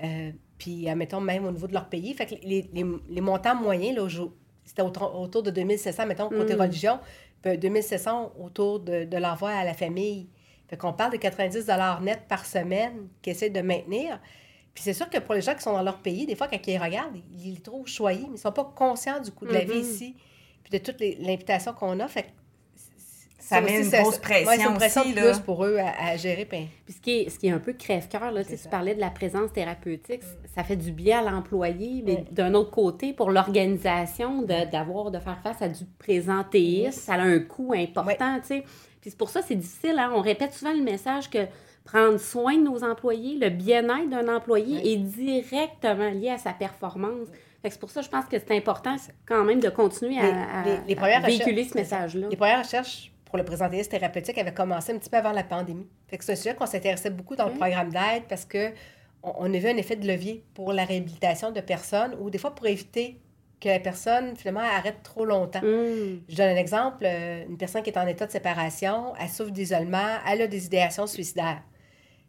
[0.03, 2.13] Euh, puis, admettons, même au niveau de leur pays.
[2.13, 4.07] Fait que les, les, les montants moyens, là,
[4.63, 6.61] c'était autour, autour de 2700, mettons, côté Mm.
[6.61, 6.99] religion,
[7.41, 10.27] puis 2700 autour de, de l'envoi à la famille.
[10.67, 11.67] Fait qu'on parle de 90
[12.01, 14.19] net par semaine qu'ils essaient de maintenir.
[14.73, 16.65] Puis c'est sûr que pour les gens qui sont dans leur pays, des fois, quand
[16.65, 19.51] ils regardent, ils les trouvent choyés, mais ils ne sont pas conscients du coût de
[19.53, 19.81] la vie Mhm.
[19.81, 20.15] ici,
[20.71, 22.07] puis de toute les- l'invitation qu'on a.
[22.07, 22.27] Fait que
[23.37, 25.31] Ça met aussi, une grosse ouais, pression c'est une pression aussi, de là.
[25.33, 26.45] plus pour eux à, à gérer.
[26.45, 28.69] puis- Puis ce qui est, ce qui est un peu crève-cœur, là, tu ça.
[28.69, 30.21] parlais de la présence thérapeutique,
[30.55, 32.25] ça fait du bien à l'employé, mais Ouais.
[32.31, 37.21] d'un autre côté, pour l'organisation, de- d'avoir, de, faire face à du présentéisme, ça a
[37.21, 38.63] un coût important, tu sais.
[39.01, 40.11] Puis c'est pour ça que c'est difficile, hein.
[40.15, 41.39] on répète souvent le message que
[41.83, 44.93] prendre soin de nos employés, le bien-être d'un employé Oui.
[44.93, 47.27] est directement lié à sa performance.
[47.63, 48.95] C'est pour ça que je pense que c'est important
[49.25, 50.95] quand même de continuer à, Les- les-
[51.37, 52.27] véhiculer ce message-là.
[52.29, 55.87] Les premières recherches pour le présentéisme thérapeutique avaient commencé un petit peu avant la pandémie.
[56.07, 58.71] Fait que c'est un sujet qu'on s'intéressait beaucoup dans le programme d'aide parce que
[59.23, 62.39] on, on a vu un effet de levier pour la réhabilitation de personnes ou des
[62.39, 63.19] fois pour éviter
[63.59, 65.61] que la personne, finalement, arrête trop longtemps.
[65.63, 66.21] Hum.
[66.27, 67.03] Je donne un exemple.
[67.05, 70.65] euh, Une personne qui est en état de séparation, elle souffre d'isolement, elle a des
[70.65, 71.61] idéations suicidaires.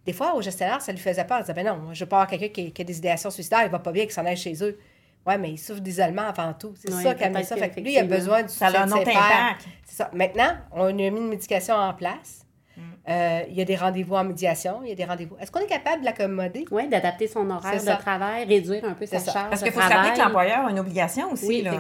[0.04, 1.38] Des fois, au gestionnaire, ça lui faisait peur.
[1.38, 3.62] Elle disait, ben non, je veux pas avoir quelqu'un qui, qui a des idéations suicidaires,
[3.64, 4.78] il va pas bien, qu'il s'en aille chez eux.
[5.26, 6.74] Ouais, mais il souffre d'isolement avant tout.
[6.76, 7.56] C'est Ouais, ça qui a mis peut-être ça.
[7.56, 9.16] Fait que lui, il a besoin du Ça a soutien un de ses autre pairs.
[9.22, 9.66] impact.
[9.86, 10.10] C'est ça.
[10.12, 12.40] Maintenant, on a mis une médication en place.
[12.76, 12.80] Mm.
[13.10, 15.36] Euh, il y a des rendez-vous en médiation, il y a des rendez-vous.
[15.38, 16.64] Est-ce qu'on est capable de l'accommoder?
[16.70, 19.30] Oui, d'adapter son horaire de travail, réduire un peu sa ça.
[19.32, 20.08] charge Parce qu'il faut se travail.
[20.08, 21.46] rappeler que l'employeur a une obligation aussi.
[21.46, 21.72] Oui, là.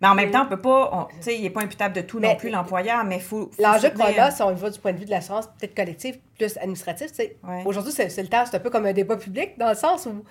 [0.00, 0.90] Mais en même temps, on peut pas.
[0.92, 3.48] on- Tu sais, il n'est pas imputable de tout non plus, l'employeur, mais il faut.
[3.54, 6.18] faut L'enjeu qu'on a, si on va du point de vue de l'assurance peut-être collective,
[6.36, 7.62] plus administratif, tu sais, Ouais.
[7.64, 10.24] aujourd'hui, c'est le temps, c'est un peu comme un débat public, dans le sens où,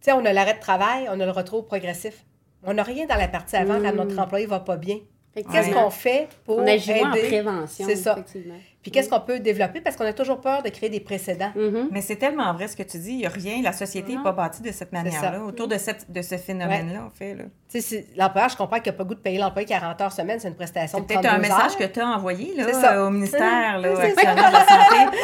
[0.00, 2.24] sais, on a l'arrêt de travail, on a le retour progressif.
[2.62, 3.82] On n'a rien dans la partie avant Mm.
[3.82, 4.98] quand notre employé va pas bien.
[5.34, 7.28] Qu'est-ce qu'on fait pour On agit moins en aider?
[7.28, 7.86] prévention.
[7.86, 8.12] C'est ça.
[8.12, 8.56] effectivement.
[8.82, 9.80] Puis qu'est-ce qu'on peut développer?
[9.82, 11.52] Parce qu'on a toujours peur de créer des précédents.
[11.54, 11.88] Mhm.
[11.92, 13.10] Mais c'est tellement vrai ce que tu dis.
[13.12, 13.60] Il n'y a rien.
[13.62, 14.22] La société n'est Non.
[14.24, 17.34] pas bâtie de cette manière-là, autour de, cette, de ce phénomène-là, en fait.
[17.34, 17.44] là.
[17.70, 20.00] Tu sais, si l'employeur, je comprends qu'il n'a pas le goût de payer l'employé 40
[20.00, 21.76] heures semaine, c'est une prestation C'est de peut-être un 32 message heures.
[21.76, 22.94] que tu as envoyé là, C'est ça.
[22.94, 25.18] euh, au ministère là, C'est de la santé.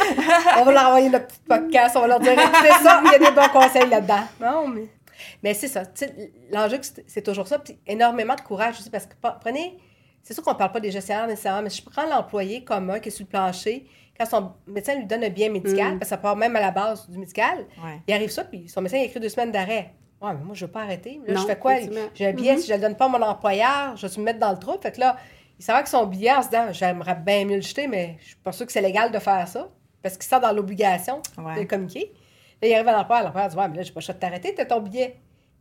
[0.60, 3.14] on va leur envoyer notre petit podcast, on va leur dire écoutez ça, il y
[3.14, 4.22] a des bons conseils là-dedans.
[4.40, 4.84] Non, mais.
[5.42, 5.86] Mais c'est ça.
[5.86, 6.14] tu sais,
[6.52, 7.58] L'enjeu, c'est c'est toujours ça.
[7.58, 9.78] Puis énormément de courage aussi, parce que prenez.
[10.26, 12.98] C'est sûr qu'on ne parle pas des gestionnaires nécessairement, mais si je prends l'employé commun
[12.98, 13.86] qui est sur le plancher,
[14.18, 15.98] quand son médecin lui donne un bien médical, Mm.
[16.00, 18.00] parce que ça part même à la base du médical, Ouais.
[18.08, 19.92] il arrive ça, puis son médecin il écrit deux semaines d'arrêt.
[20.20, 21.20] Ouais, mais moi, je ne veux pas arrêter.
[21.26, 21.74] Là, Non, je fais quoi?
[22.14, 24.24] J'ai un billet, si je ne le donne pas à mon employeur, je vais me
[24.24, 24.76] mettre dans le trou.
[24.82, 25.16] Fait que là,
[25.60, 28.28] il savait que son billet en se disant, j'aimerais bien mieux le jeter, mais je
[28.28, 29.68] suis pas sûre que c'est légal de faire ça,
[30.02, 32.12] parce qu'il sent dans l'obligation de le communiquer.
[32.62, 34.18] Là, il arrive à l'employeur, l'employeur dit, ouais, mais là, j'ai pas le choix de
[34.20, 35.16] t'arrêter, t'as ton billet.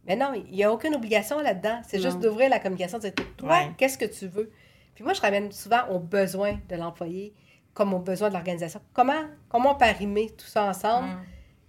[0.07, 1.81] Mais non, il n'y a aucune obligation là-dedans.
[1.87, 3.71] C'est juste d'ouvrir la communication, de dire, toi, Ouais.
[3.77, 4.51] qu'est-ce que tu veux?
[4.93, 7.33] Puis moi, je ramène souvent aux besoins de l'employé,
[7.73, 8.79] comme aux besoins de l'organisation.
[8.93, 11.07] Comment, comment on peut arrimer tout ça ensemble?
[11.07, 11.19] Mm.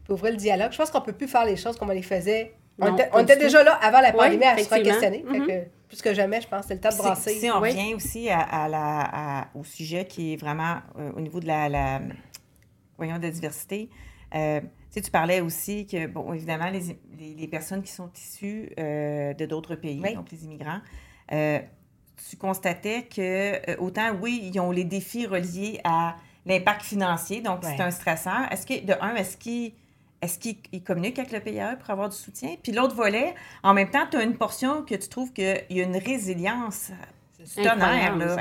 [0.05, 0.71] puis ouvrir le dialogue?
[0.71, 2.55] Je pense qu'on peut plus faire les choses comme on les faisait.
[2.79, 4.85] On était, on déjà là avant la pandémie à se effectivement.
[5.01, 5.25] questionner.
[5.27, 5.65] Mhm.
[5.89, 7.35] plus que jamais, je pense, c'est le temps de brasser.
[7.35, 7.71] Si, on Oui.
[7.71, 11.47] revient aussi à, à la, à- au sujet qui est vraiment euh, au niveau de
[11.47, 12.01] la, la-
[12.99, 13.89] voyons, de la diversité,
[14.35, 14.61] euh,
[14.97, 19.35] sais, tu parlais aussi que, bon, évidemment, les, les, les personnes qui sont issues euh,
[19.35, 20.15] de d'autres pays, Oui.
[20.15, 20.81] donc les immigrants,
[21.33, 21.59] euh,
[22.29, 27.61] tu constatais que, euh, autant, oui, ils ont les défis reliés à l'impact financier, donc
[27.63, 28.51] c'est un stresseur.
[28.51, 29.73] Est-ce que, de un, est-ce qu'ils
[30.23, 32.57] est-ce qu'ils ils communiquent avec le PAE pour avoir du soutien?
[32.63, 35.81] Puis l'autre volet, en même temps, tu as une portion que tu trouves qu'il y
[35.81, 36.91] a une résilience
[37.55, 38.35] tonnerre, Incroyable, là.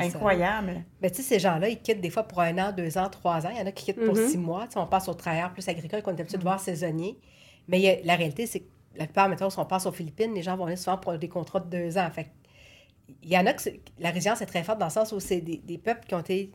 [1.02, 3.46] Mais tu sais, ces gens-là, ils quittent des fois pour un an, deux ans, trois
[3.46, 3.50] ans.
[3.52, 4.28] Il y en a qui quittent pour Mhm.
[4.28, 4.66] six mois.
[4.68, 6.48] Tu sais, on passe aux travailleurs plus agricoles qu'on est habitué de Mhm.
[6.50, 7.18] voir saisonniers.
[7.68, 9.92] Mais il y a- la réalité, c'est que la plupart, mettons, si on passe aux
[9.92, 12.10] Philippines, les gens vont venir souvent pour des contrats de deux ans.
[12.12, 12.28] Fait
[13.22, 13.62] il y en a que
[14.00, 16.20] la résilience est très forte dans le sens où c'est des, des peuples qui ont
[16.22, 16.52] été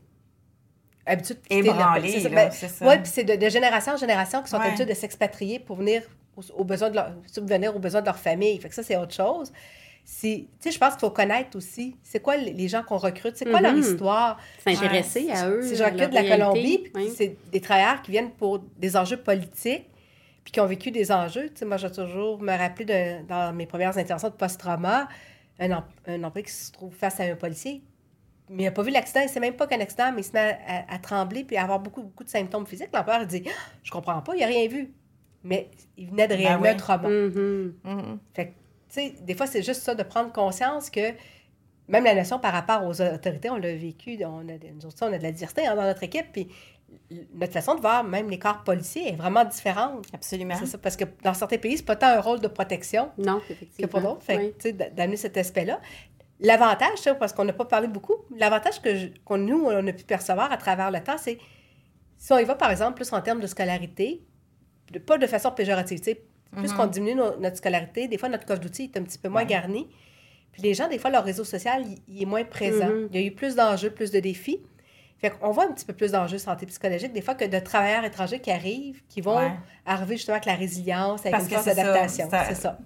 [1.05, 1.93] habitués de quitter leur
[2.35, 2.51] Ben.
[2.81, 4.67] Oui, puis c'est de, de génération en génération qui sont Ouais.
[4.67, 6.03] habitués de s'expatrier pour venir
[6.35, 8.59] aux, aux besoins de leur, subvenir aux besoins de leur famille.
[8.59, 9.51] Fait que ça, c'est autre chose.
[10.03, 13.35] Si- Tu sais, je pense qu'il faut connaître aussi c'est quoi les gens qu'on recrute,
[13.37, 13.79] c'est quoi leur Mhm.
[13.79, 14.37] histoire?
[14.59, 15.61] S'intéresser à eux.
[15.61, 16.37] Si je recrute de la réalité.
[16.39, 17.13] Colombie, puis Oui.
[17.15, 19.87] c'est des travailleurs qui viennent pour des enjeux politiques,
[20.43, 21.49] puis qui ont vécu des enjeux.
[21.49, 25.07] Tu sais, moi, j'ai toujours me rappelé de, dans mes premières interventions de post-trauma,
[25.59, 27.83] un, un employé qui se trouve face à un policier,
[28.49, 30.25] mais il n'a pas vu l'accident, il ne sait même pas qu'un accident, mais il
[30.25, 32.89] se met à, à- à trembler puis à avoir beaucoup, beaucoup de symptômes physiques.
[32.93, 33.51] L'employeur dit Ah,
[33.83, 34.91] Je comprends pas, il n'a rien vu.
[35.43, 36.69] Mais il venait de Ben réellement oui.
[36.69, 37.07] un trauma.
[37.09, 37.73] Mhm.
[37.83, 38.19] Mhm.
[38.33, 38.51] Fait que,
[38.93, 41.11] sais, des fois, c'est juste ça, de prendre conscience que
[41.87, 45.11] même la notion par rapport aux autorités, on l'a vécu, on a, nous autres, on
[45.13, 46.47] a de la diversité hein, dans notre équipe, puis
[47.33, 50.05] notre façon de voir même les corps policiers est vraiment différente.
[50.13, 50.55] Absolument.
[50.59, 53.41] C'est ça, parce que dans certains pays, c'est pas tant un rôle de protection Non,
[53.79, 54.23] que pour d'autres.
[54.23, 54.73] Fait Oui.
[54.73, 55.79] d'amener cet aspect-là.
[56.39, 60.03] L'avantage, parce qu'on n'a pas parlé beaucoup, l'avantage que je- qu'on nous, on a pu
[60.03, 61.37] percevoir à travers le temps, c'est
[62.17, 64.23] si on y va, par exemple, plus en termes de scolarité,
[64.91, 65.99] de- pas de façon péjorative,
[66.51, 66.77] plus Mhm.
[66.77, 69.41] qu'on diminue no- notre scolarité, des fois, notre coffre d'outils est un petit peu moins
[69.41, 69.47] Ouais.
[69.47, 69.87] garni.
[70.51, 72.87] Puis les gens, des fois, leur réseau social, il, est moins présent.
[72.87, 73.07] Mhm.
[73.13, 74.61] Il y a eu plus d'enjeux, plus de défis.
[75.19, 78.03] Fait qu'on voit un petit peu plus d'enjeux santé psychologique, des fois, que de travailleurs
[78.03, 79.51] étrangers qui arrivent, qui vont Ouais.
[79.85, 82.29] arriver justement avec la résilience, avec Parce une que force c'est ça, d'adaptation.
[82.29, 82.79] ça- C'est ça.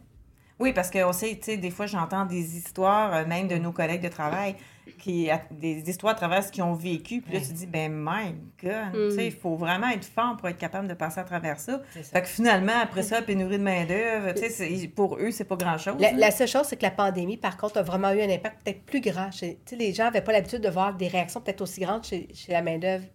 [0.59, 3.71] Oui, parce qu'on sait, tu sais, des fois, j'entends des histoires, euh, même de nos
[3.71, 4.55] collègues de travail,
[4.99, 7.21] qui des histoires à travers ce qu'ils ont vécu.
[7.21, 10.47] Puis là, tu dis, ben, my God, tu sais, il faut vraiment être fort pour
[10.49, 11.81] être capable de passer à travers ça.
[12.03, 15.55] Fait que finalement, après ça, pénurie de main-d'œuvre, tu sais, c'est- pour eux, c'est pas
[15.55, 15.95] grand-chose.
[15.99, 18.83] La, seule chose, c'est que la pandémie, par contre, a vraiment eu un impact peut-être
[18.83, 19.31] plus grand.
[19.31, 22.03] Chez, tu sais, les gens n'avaient pas l'habitude de voir des réactions peut-être aussi grandes
[22.05, 23.05] chez, chez la main-d'œuvre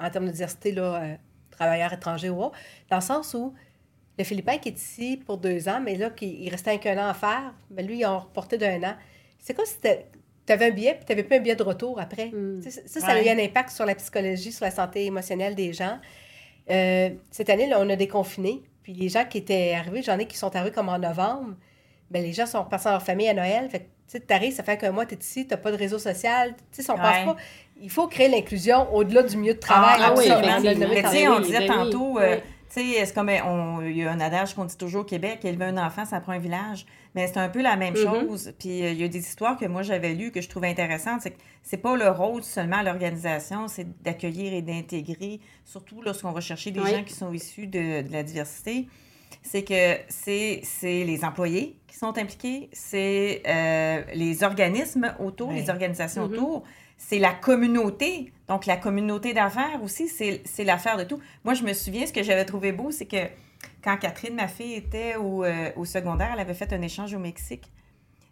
[0.00, 1.14] en termes de diversité, là, euh,
[1.50, 2.56] travailleurs étrangers ou autres,
[2.90, 3.52] dans le sens où
[4.18, 6.98] le Philippin qui est ici pour deux ans, mais là, qui, il restait un qu'un
[6.98, 8.94] an à faire, mais lui, ils ont reporté d'un an.
[9.38, 9.76] C'est comme si
[10.48, 12.26] tu avais un billet puis tu n'avais plus un billet de retour après.
[12.26, 12.62] Mm.
[12.62, 15.72] Sais, Ça, ça a eu un impact sur la psychologie, sur la santé émotionnelle des
[15.72, 15.98] gens.
[16.70, 18.62] Euh, cette année, là, on a déconfiné.
[18.82, 21.54] Puis les gens qui étaient arrivés, j'en ai qui sont arrivés comme en novembre.
[22.10, 23.68] Ben, les gens sont repartis à leur famille à Noël.
[23.70, 25.70] Fait que, tu sais, t'arrives, ça fait qu'un mois, tu es ici, tu n'as pas
[25.70, 26.54] de réseau social.
[26.56, 27.24] Tu sais, si on pense Ouais.
[27.26, 27.36] pas.
[27.80, 30.00] Il faut créer l'inclusion au-delà du milieu de travail.
[30.02, 33.80] Ah, oui, Ça, on disait ben oui, tantôt, euh, tu sais, c'est comme euh, on-
[33.82, 36.32] il y a un adage qu'on dit toujours au Québec, élever un enfant, ça prend
[36.32, 36.86] un village.
[37.14, 38.04] Mais c'est un peu la même Mhm.
[38.04, 38.52] chose.
[38.58, 41.22] Puis euh, il y a des histoires que moi j'avais lues que je trouvais intéressantes.
[41.22, 46.32] C'est que c'est pas le rôle seulement à l'organisation, c'est d'accueillir et d'intégrer, surtout lorsqu'on
[46.32, 46.90] va chercher des Oui.
[46.90, 48.86] gens qui sont issus de, de la diversité.
[49.42, 55.56] C'est que c'est les employés qui sont impliqués, c'est euh, les organismes autour, Oui.
[55.60, 56.32] les organisations Mhm.
[56.34, 56.64] autour,
[56.98, 58.32] c'est la communauté.
[58.48, 61.20] Donc, la communauté d'affaires aussi, c'est l'affaire de tout.
[61.44, 63.28] Moi, je me souviens, ce que j'avais trouvé beau, c'est que
[63.82, 67.70] quand Catherine, ma fille, était au, euh, secondaire, elle avait fait un échange au Mexique.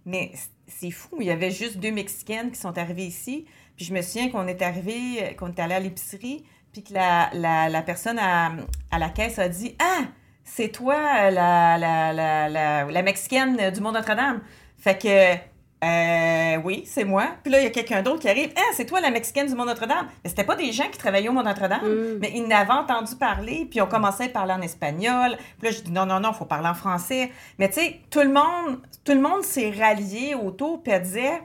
[0.05, 0.33] Mais
[0.67, 3.47] c'est fou, il y avait juste deux Mexicaines qui sont arrivées ici.
[3.77, 7.83] Puis je me souviens qu'on est arrivé, qu'on est allé à l'épicerie, puis que la,
[7.83, 8.53] personne à,
[8.97, 10.05] la caisse a dit Ah,
[10.45, 14.43] c'est toi la, la Mexicaine du Mont Notre-Dame.
[14.79, 17.29] Fait que euh, oui, c'est moi.
[17.43, 18.51] Puis là, il y a quelqu'un d'autre qui arrive.
[18.57, 20.09] Ah, c'est toi la Mexicaine du Mont Notre-Dame?
[20.25, 22.19] Mais c'était pas des gens qui travaillaient au Mont Notre-Dame, Mm.
[22.21, 25.37] mais ils n'avaient entendu parler, puis on commençait à parler en espagnol.
[25.61, 27.31] Puis là, je dis non, non, non, faut parler en français.
[27.59, 31.43] Mais tu sais, tout le monde, tout le monde s'est rallié autour, puis elle disait.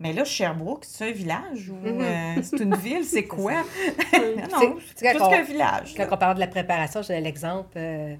[0.00, 3.04] Mais là, Sherbrooke, c'est un village ou euh, c'est une ville?
[3.04, 3.52] C'est quoi?
[4.12, 5.94] non, c'est plus qu'un village.
[5.96, 7.70] Quand on parle de la préparation, donnais l'exemple.
[7.76, 8.14] euh,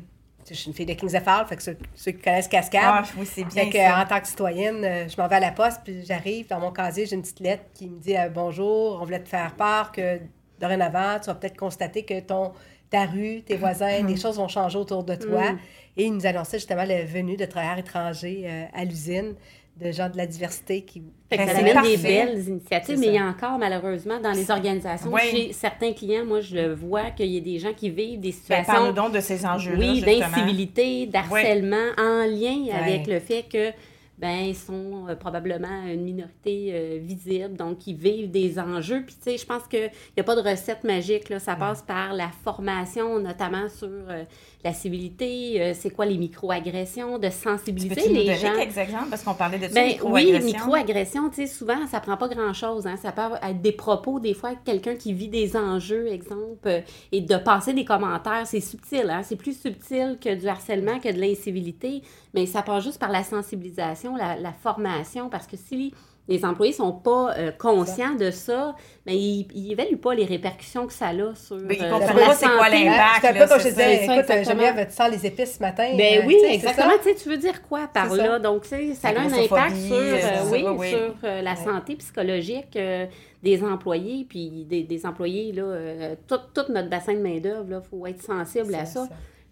[0.48, 2.82] je suis une fille de Kings fait que ceux, ceux qui connaissent Cascade.
[2.84, 4.00] Ah, oui, c'est bien Fait que, ça.
[4.00, 6.70] en tant que citoyenne, euh, je m'en vais à la poste, puis j'arrive dans mon
[6.70, 9.92] casier, j'ai une petite lettre qui me dit euh, Bonjour, on voulait te faire part
[9.92, 10.20] que
[10.60, 12.52] dorénavant, tu vas peut-être constater que ton,
[12.90, 15.52] ta rue, tes voisins, des choses vont changer autour de toi.
[15.52, 15.58] Mm.
[15.96, 19.34] Et il nous annonçait justement la venue de travailleurs étrangers euh, à l'usine,
[19.80, 21.02] de gens de la diversité qui.
[21.30, 24.32] Fait que Ben, ça amène des belles initiatives, mais il y a encore, malheureusement, dans
[24.32, 25.20] les organisations, Oui.
[25.30, 28.30] chez certains clients, moi, je le vois qu'il y a des gens qui vivent des
[28.30, 33.44] Ben, situations Parle-nous donc de ces enjeux-là, oui, d'incivilité, d'harcèlement en lien avec le fait
[33.50, 33.72] que
[34.18, 39.04] ben ils sont euh, probablement une minorité euh, visible, donc ils vivent des enjeux.
[39.06, 41.38] Puis tu sais, je pense qu'il n'y a pas de recette magique, là.
[41.38, 44.24] ça passe par la formation, notamment sur euh,
[44.64, 48.54] la civilité, c'est quoi les micro-agressions, de sensibiliser Peux-tu nous les gens.
[48.56, 49.08] quelques exemples?
[49.10, 50.46] Parce qu'on parlait de ça, Ben, oui, micro-agression.
[50.46, 52.86] micro-agression, tu sais, souvent, ça prend pas grand-chose.
[52.88, 52.96] Hein.
[52.96, 57.36] Ça peut être des propos, des fois, quelqu'un qui vit des enjeux, exemple, et de
[57.36, 59.08] passer des commentaires, c'est subtil.
[59.10, 59.22] Hein.
[59.22, 62.02] C'est plus subtil que du harcèlement, que de l'incivilité,
[62.34, 65.92] mais ça passe juste par la sensibilisation, la, la formation, parce que si
[66.30, 68.74] les employés sont pas euh, conscients de ça,
[69.06, 72.16] mais ils n'évaluent pas les répercussions que ça a sur, Mais ils euh, comprennent sur
[72.18, 72.84] pas la c'est quoi santé.
[72.84, 73.20] l'impact.
[73.22, 74.44] C'est un peu comme je disais, ça, c'est ça, écoute, euh.
[74.44, 75.88] Geneviève, tu sens les épices ce matin.
[75.96, 76.92] Ben euh, oui, exactement.
[77.02, 78.16] Tu sais, tu veux dire quoi par ça.
[78.16, 78.38] là?
[78.38, 80.90] Donc, tu sais, ça a un impact sur, euh, euh, ça, oui, oui.
[80.90, 81.64] sur euh, la Ouais.
[81.64, 83.06] santé psychologique euh,
[83.42, 87.88] des employés, puis des, des employés, là, euh, tout, tout notre bassin de main-d'œuvre, il
[87.88, 89.08] faut être sensible à ça,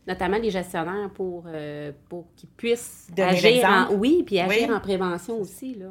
[0.07, 4.75] notamment les gestionnaires pour, euh, pour qu'ils puissent Donner agir en, oui, puis agir Oui.
[4.75, 5.87] en prévention aussi, là.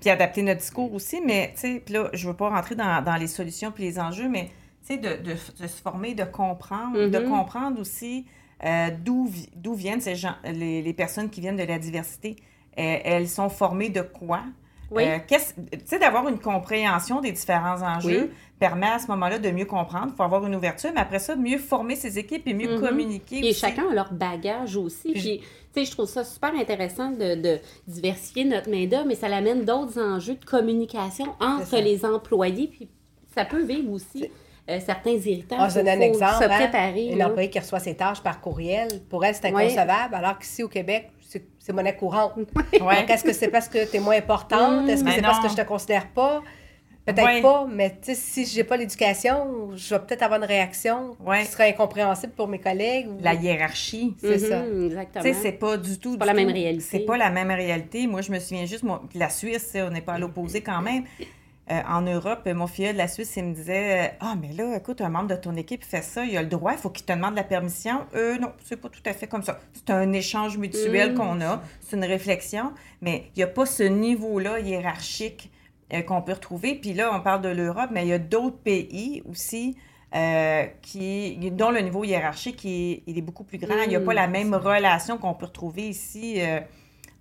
[0.00, 1.20] puis adapter notre discours aussi.
[1.24, 3.98] Mais, tu sais, puis là, je veux pas rentrer dans, dans les solutions puis les
[3.98, 4.46] enjeux, mais,
[4.86, 7.28] tu sais, de, de, de se former, de comprendre, de Mhm.
[7.28, 8.26] comprendre aussi
[8.62, 12.36] euh, d'où vi- d'où viennent ces gens, les, les personnes qui viennent de la diversité.
[12.78, 14.42] Euh, elles sont formées de quoi?
[14.90, 15.04] Oui.
[15.06, 15.38] Euh, tu
[15.86, 18.30] sais, d'avoir une compréhension des différents enjeux Oui.
[18.60, 20.08] Permet à ce moment-là de mieux comprendre.
[20.12, 22.80] Il faut avoir une ouverture, mais après ça, mieux former ses équipes et mieux Mhm.
[22.86, 23.38] communiquer.
[23.38, 23.54] Et aussi.
[23.58, 25.12] chacun a leur bagage aussi.
[25.12, 25.40] Puis-
[25.72, 29.64] tu sais, je trouve ça super intéressant de, de diversifier notre main-d'œuvre, mais ça amène
[29.64, 32.68] d'autres enjeux de communication entre les employés.
[32.68, 32.88] Puis,
[33.34, 34.30] ça peut vivre aussi
[34.68, 35.64] euh, certains irritants.
[35.68, 36.44] Je Faut- donne un exemple.
[36.44, 36.56] Se hein.
[36.56, 37.06] préparer.
[37.08, 37.28] Une là.
[37.28, 39.64] employée qui reçoit ses tâches par courriel, pour elle, c'est Ouais.
[39.64, 41.10] inconcevable, alors qu'ici, au Québec,
[41.58, 42.34] c'est monnaie courante.
[42.80, 43.00] Ouais.
[43.00, 44.88] Donc, est-ce que c'est parce que tu es moins importante?
[44.88, 46.42] Est-ce que Mais c'est parce que je te considère pas?
[47.12, 47.42] Peut-être Ouais.
[47.42, 51.40] pas, mais tu sais, si j'ai pas l'éducation, je vais peut-être avoir une réaction Ouais.
[51.42, 53.08] qui sera incompréhensible pour mes collègues.
[53.08, 54.14] ou- La hiérarchie.
[54.20, 54.62] c'est Mhm, ça.
[54.86, 55.24] Exactement.
[55.24, 56.16] Tu sais, c'est pas du tout.
[56.18, 56.84] pas du la même réalité.
[56.88, 58.06] C'est pas la même réalité.
[58.06, 61.04] Moi, je me souviens juste, moi, la Suisse, on n'est pas à l'opposé quand même.
[61.70, 65.00] Euh, en Europe, mon filleul de la Suisse, il me disait Ah, mais là, écoute,
[65.00, 67.12] un membre de ton équipe fait ça, il a le droit, il faut qu'il te
[67.12, 68.00] demande la permission.
[68.16, 69.60] Euh, non, c'est pas tout à fait comme ça.
[69.72, 71.14] C'est un échange mutuel Mm.
[71.14, 75.50] qu'on a, c'est une réflexion, mais il n'y a pas ce niveau-là hiérarchique
[75.92, 76.74] euh, qu'on peut retrouver.
[76.74, 79.76] Puis là, on parle de l'Europe, mais il y a d'autres pays aussi
[80.14, 83.74] euh, qui, dont le niveau hiérarchique est, il est beaucoup plus grand.
[83.82, 86.60] Il n'y a pas la même relation qu'on peut retrouver ici euh,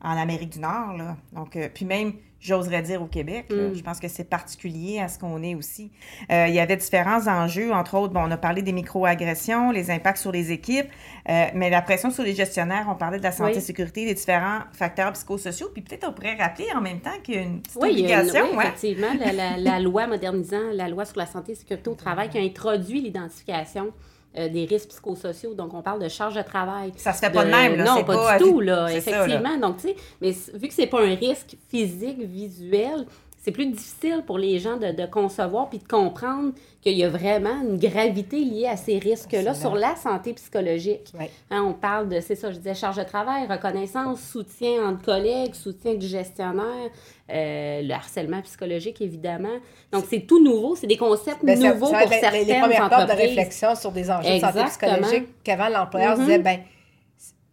[0.01, 0.93] en Amérique du Nord.
[0.97, 1.17] Là.
[1.33, 3.73] Donc, puis même, j'oserais dire au Québec, Mm.
[3.75, 5.91] je pense que c'est particulier à ce qu'on est aussi.
[6.31, 9.91] Euh, il y avait différents enjeux, entre autres, bon, on a parlé des micro-agressions, les
[9.91, 10.87] impacts sur les équipes,
[11.29, 13.61] euh, mais la pression sur les gestionnaires, on parlait de la santé Oui.
[13.61, 17.37] sécurité, des différents facteurs psychosociaux, puis peut-être on pourrait rappeler en même temps qu'il y
[17.37, 18.45] a une petite Oui, a une- obligation.
[18.51, 18.67] oui, ouais.
[18.67, 22.29] effectivement, la, la- la loi modernisant la loi sur la santé et sécurité au travail
[22.29, 23.91] qui a introduit l'identification
[24.37, 25.55] euh, des risques psychosociaux.
[25.55, 26.91] Donc, on parle de charge de travail.
[26.97, 27.83] Ça se fait pas de même, là.
[27.83, 29.25] Non, pas, du tout, là, c'est ça, là.
[29.25, 29.57] effectivement.
[29.57, 33.05] Donc, tu sais, mais vu que c'est pas un risque physique, visuel,
[33.41, 37.09] c'est plus difficile pour les gens de, de concevoir puis de comprendre qu'il y a
[37.09, 41.11] vraiment une gravité liée à ces risques-là sur la santé psychologique.
[41.51, 45.53] Hein, on parle de, c'est ça, je disais, charge de travail, reconnaissance, soutien entre collègues,
[45.55, 46.89] soutien du gestionnaire,
[47.31, 49.47] euh, le harcèlement psychologique, évidemment.
[49.91, 52.89] Donc, c'est tout nouveau, c'est des concepts Ben, nouveaux ça pour les- certaines les, premières
[52.89, 53.27] portes de entreprises.
[53.29, 54.67] réflexion sur des enjeux de santé Exactement.
[54.97, 56.25] psychologique qu'avant l'employeur Mhm.
[56.25, 56.59] disait ben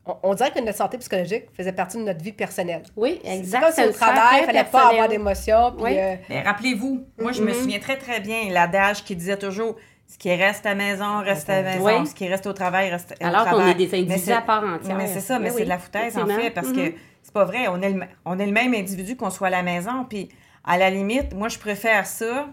[0.07, 2.83] on, on dirait que notre santé psychologique faisait partie de notre vie personnelle.
[2.97, 3.61] Oui, C'est exact.
[3.61, 5.09] comme si c'est au travail, il fallait pas avoir
[5.81, 5.99] Oui.
[5.99, 7.55] euh, Mais rappelez-vous, moi, je me Mhm.
[7.55, 11.51] souviens très, très bien l'adage qui disait toujours ce qui reste à la maison, reste
[11.51, 11.85] à la maison.
[12.01, 12.07] Oui.
[12.07, 13.71] Ce qui reste au travail, reste au Alors qu'on travail.
[13.73, 14.97] est des individus c'est- à part entière.
[14.97, 16.93] Mais c'est ça, mais Oui, c'est de la foutaise, en fait, parce que
[17.23, 17.67] c'est pas vrai.
[17.69, 20.05] On est, le, on est le même individu qu'on soit à la maison.
[20.09, 20.29] Puis,
[20.65, 22.47] à la limite, moi, je préfère ça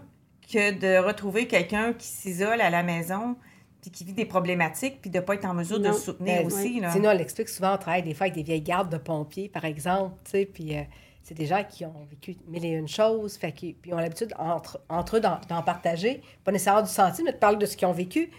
[0.52, 3.36] que de retrouver quelqu'un qui s'isole à la maison
[3.84, 6.80] puis qui vit des problématiques, puis de pas être en mesure de soutenir Ben, aussi.
[6.80, 6.90] Là.
[6.90, 9.66] Sinon, elle explique souvent, on travaille des fois avec des vieilles gardes de pompiers, par
[9.66, 10.82] exemple, tu sais, puis euh,
[11.22, 14.32] c'est des gens qui ont vécu mille et une choses, fait puis ils ont l'habitude
[14.38, 17.86] entre, entre eux d'en partager, pas nécessairement du senti, mais de parler de ce qu'ils
[17.86, 18.30] ont vécu.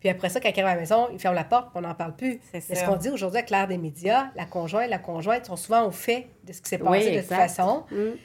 [0.00, 1.86] Puis après ça, quand ils arrivent à la maison, ils ferment la porte, puis on
[1.86, 2.40] n'en parle plus.
[2.52, 5.86] C'est ce qu'on dit aujourd'hui avec l'ère des médias, la conjointe, la conjointe sont souvent
[5.86, 7.84] au fait de ce qui s'est passé Oui, de toute façon.
[7.90, 8.16] Mm.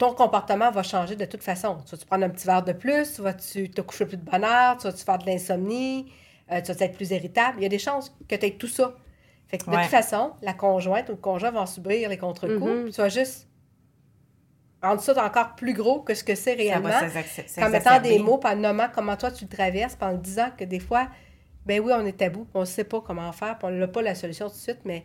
[0.00, 1.76] Ton comportement va changer de toute façon.
[1.84, 3.12] Tu vas-tu prendre un petit verre de plus?
[3.16, 4.78] Tu vas-tu te coucher plus de bonne heure?
[4.78, 6.10] Tu vas-tu faire de l'insomnie?
[6.50, 7.58] Euh, tu vas être plus irritable?
[7.58, 8.94] Il y a des chances que tu aies tout ça.
[9.48, 9.82] Fait que de Ouais.
[9.82, 12.84] toute façon, la conjointe ou le conjoint vont subir les contre-coups.
[12.84, 13.46] Puis Tu vas juste
[14.82, 16.88] rendre ça encore plus gros que ce que c'est réellement.
[17.58, 20.80] En mettant des mots, en nommant comment toi tu le traverses, en disant que des
[20.80, 21.08] fois,
[21.66, 23.86] ben oui, on est tabou, puis on ne sait pas comment faire, puis on n'a
[23.86, 25.04] pas la solution tout de suite, mais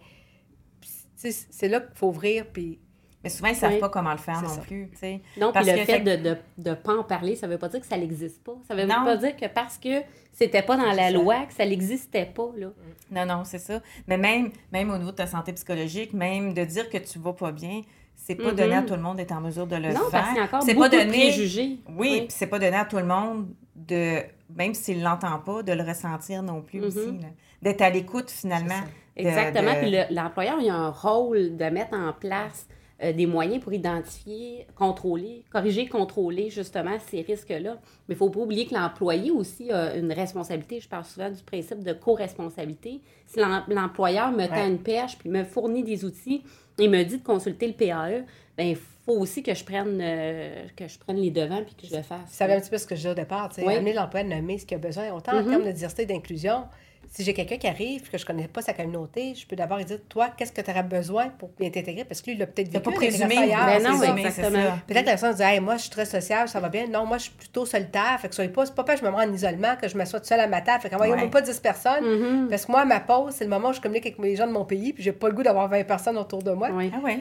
[1.17, 2.79] c'est là qu'il faut ouvrir, puis
[3.25, 3.79] Mais souvent, ils ne savent Oui.
[3.79, 4.61] pas comment le faire non ça.
[4.61, 4.87] plus.
[4.93, 5.21] tu sais.
[5.37, 7.67] Non, puis le que, fait fait- de ne de, pas en parler, ça veut pas
[7.67, 8.53] dire que ça n'existe pas.
[8.67, 9.03] Ça veut Non.
[9.03, 11.11] pas dire que parce que c'était pas dans la ça.
[11.11, 12.49] loi, que ça n'existait pas.
[12.55, 12.67] Là.
[13.11, 13.81] Non, non, c'est ça.
[14.07, 17.33] Mais même, même au niveau de ta santé psychologique, même de dire que tu vas
[17.33, 17.81] pas bien,
[18.15, 20.11] c'est pas donné à tout le monde d'être en mesure de le non, faire.
[20.11, 21.09] parce qu'il y a encore beaucoup pas de donné.
[21.11, 21.79] préjugés.
[21.97, 24.19] Oui, puis c'est pas donné à tout le monde de,
[24.55, 26.85] même s'il l'entend pas, de le ressentir non plus Mhm.
[26.85, 27.19] aussi.
[27.61, 28.79] D'être à l'écoute finalement.
[29.17, 29.73] De- Exactement.
[29.73, 32.67] de- Puis le- l'employeur, il a un rôle de mettre en place
[33.05, 37.77] euh, des moyens pour identifier, contrôler, corriger, contrôler justement ces risques-là.
[38.07, 40.79] Mais il ne faut pas oublier que l'employé aussi a une responsabilité.
[40.79, 43.01] Je parle souvent du principe de co-responsabilité.
[43.27, 46.43] Si l'em- l'employeur me tend une perche puis me fournit des outils
[46.79, 48.25] et me dit de consulter le PAE,
[48.57, 51.87] ben il faut aussi que je prenne euh, que je prenne les devants puis que
[51.87, 52.21] je le fasse.
[52.29, 53.75] Ça savez un petit peu ce que je disais au départ, tu sais, Oui.
[53.75, 55.49] amener l'employé à nommer ce qu'il a besoin, autant en Mhm.
[55.49, 56.63] termes de diversité et d'inclusion.
[57.11, 59.77] Si j'ai quelqu'un qui arrive, que je ne connais pas sa communauté, je peux d'abord
[59.77, 62.03] lui dire, toi, qu'est-ce que tu aurais besoin pour bien t'intégrer?
[62.03, 63.37] Parce que lui, il a peut-être vécu pas présumé.
[63.37, 64.21] ailleurs, Ben non, oui.
[64.25, 64.77] exactement.
[64.87, 66.87] Peut-être la personne dit, hey, moi, je suis très sociable, ça va bien.
[66.87, 68.17] Non, moi, je suis plutôt solitaire.
[68.19, 69.97] Fait que soyez pas, c'est pas parce que je me rends en isolement que je
[69.97, 70.81] m'assois toute seule à ma table.
[70.81, 71.29] Fait qu'envoyez-moi Ouais.
[71.29, 72.03] pas 10 personnes.
[72.05, 72.47] Mhm.
[72.49, 74.51] Parce que moi, ma pause, c'est le moment où je communique avec les gens de
[74.51, 76.69] mon pays, puis j'ai pas le goût d'avoir 20 personnes autour de moi.
[76.71, 76.91] Oui.
[76.95, 77.19] Ah ouais.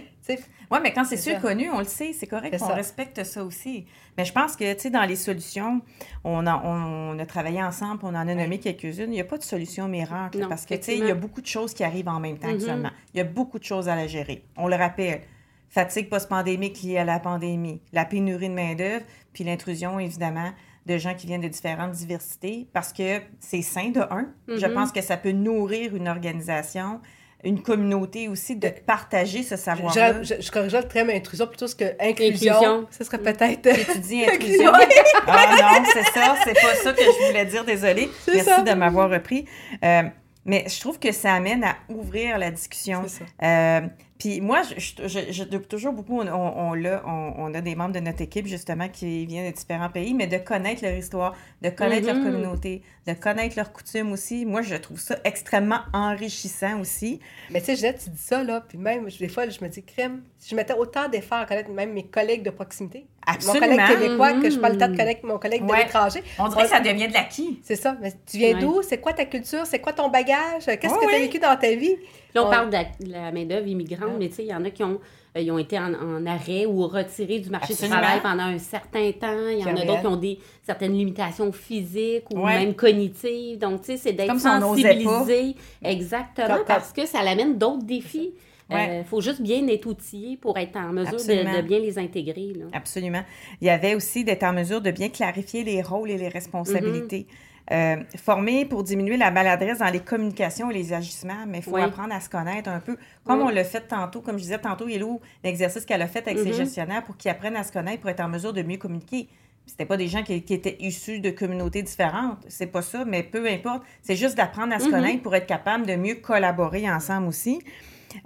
[0.71, 2.75] Oui, mais quand c'est sûr connu, on le sait, c'est correct qu'on ça.
[2.75, 3.85] respecte ça aussi.
[4.17, 5.83] Mais je pense que, tu sais, dans les solutions,
[6.25, 9.09] on a, on a travaillé ensemble, on en a nommé quelques-unes.
[9.09, 10.39] Il n'y a pas de solution miracle.
[10.41, 12.39] Non, parce que, tu sais, il y a beaucoup de choses qui arrivent en même
[12.39, 12.55] temps Mhm.
[12.55, 12.91] actuellement.
[13.13, 14.45] Il y a beaucoup de choses à la gérer.
[14.57, 15.21] On le rappelle.
[15.69, 20.53] Fatigue post-pandémique liée à la pandémie, la pénurie de main-d'œuvre, puis l'intrusion, évidemment,
[20.87, 24.29] de gens qui viennent de différentes diversités, parce que c'est sain de un.
[24.49, 24.75] Je Mhm.
[24.75, 27.01] pense que ça peut nourrir une organisation,
[27.45, 30.23] une communauté aussi, de partager ce savoir-là.
[30.23, 32.55] je, je, je corrigerais le terme intrusion plutôt que inclusion.
[32.55, 32.87] Inclusion.
[32.91, 33.93] Ce serait peut-être.
[33.93, 34.73] Tu dis intrusion.
[35.27, 38.11] ah non, c'est ça, c'est pas ça que je voulais dire, désolée.
[38.27, 38.63] Merci ça.
[38.63, 39.47] de m'avoir repris.
[39.85, 40.03] Euh,
[40.45, 43.05] mais je trouve que ça amène à ouvrir la discussion.
[43.07, 43.25] C'est ça.
[43.43, 43.81] Euh,
[44.25, 48.47] puis moi, je, je, de- toujours beaucoup, on, on, a des membres de notre équipe,
[48.47, 52.15] justement, qui viennent de différents pays, mais de connaître leur histoire, de connaître Mhm.
[52.15, 54.47] leur communauté, de connaître leurs coutumes aussi.
[54.47, 57.21] Moi, je trouve ça extrêmement enrichissant aussi.
[57.51, 59.83] Mais tu sais, Jeanette, tu dis ça, là, puis même, des fois, je me dis,
[59.83, 63.67] crème, si je mettais autant d'efforts à connaître même mes collègues de proximité, Absolument.
[63.69, 64.61] mon collègue québécois, que je Mhm.
[64.63, 65.85] pas le temps de connaître mon collègue de Ouais.
[65.85, 66.23] l'étranger.
[66.39, 67.61] On dirait que ça devient de l'acquis.
[67.63, 67.95] C'est ça.
[68.01, 68.61] Mais tu viens Ouais.
[68.61, 68.81] d'où?
[68.83, 69.67] C'est quoi ta culture?
[69.67, 70.65] C'est quoi ton bagage?
[70.65, 71.95] Qu'est-ce que tu as vécu dans ta vie?
[72.35, 72.51] Là, on Ouais.
[72.51, 74.99] parle de la, main-d'œuvre immigrante, mais tu sais, il y en a qui ont,
[75.37, 77.97] euh, ils ont été en, en arrêt ou retirés du marché Absolument.
[77.97, 79.49] du travail pendant un certain temps.
[79.51, 82.59] Il y en a d'autres qui ont des certaines limitations physiques ou Ouais.
[82.59, 83.59] même cognitives.
[83.59, 85.55] Donc, tu sais, c'est d'être sensibilisé.
[85.83, 88.33] Exactement, parce que ça l'amène d'autres défis.
[88.71, 89.05] Il Ouais.
[89.05, 92.55] faut juste bien être outillé pour être en mesure de, bien les intégrer.
[92.57, 92.65] là.
[92.73, 93.23] Absolument.
[93.61, 97.27] Il y avait aussi d'être en mesure de bien clarifier les rôles et les responsabilités.
[97.73, 101.71] Euh, former pour diminuer la maladresse dans les communications et les agissements, mais il faut
[101.73, 101.81] Oui.
[101.81, 102.99] apprendre à se connaître un peu.
[103.25, 103.47] Comme Oui.
[103.47, 106.51] on l'a fait tantôt, comme je disais tantôt, Yellow, l'exercice qu'elle a fait avec ses
[106.51, 106.53] Mhm.
[106.53, 109.29] gestionnaires pour qu'ils apprennent à se connaître pour être en mesure de mieux communiquer.
[109.65, 113.23] C'était pas des gens qui, qui étaient issus de communautés différentes, c'est pas ça, mais
[113.23, 113.83] peu importe.
[114.03, 114.91] C'est juste d'apprendre à se Mhm.
[114.91, 117.63] connaître pour être capable de mieux collaborer ensemble aussi.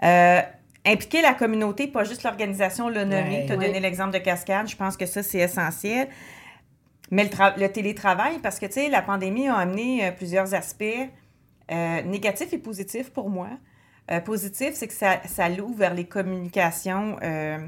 [0.03, 0.41] Euh,
[0.85, 3.23] impliquer la communauté, pas juste l'organisation, le nommer.
[3.41, 3.45] Ouais.
[3.47, 6.09] Tu as donné l'exemple de Cascade, je pense que ça, c'est essentiel.
[7.11, 10.55] Mais le, tra- le télétravail, parce que, tu sais, la pandémie a amené euh, plusieurs
[10.55, 10.85] aspects
[11.71, 13.49] euh, négatifs et positifs pour moi.
[14.11, 17.59] Euh, positif, c'est que ça, ça l'ouvre vers les communications, euh,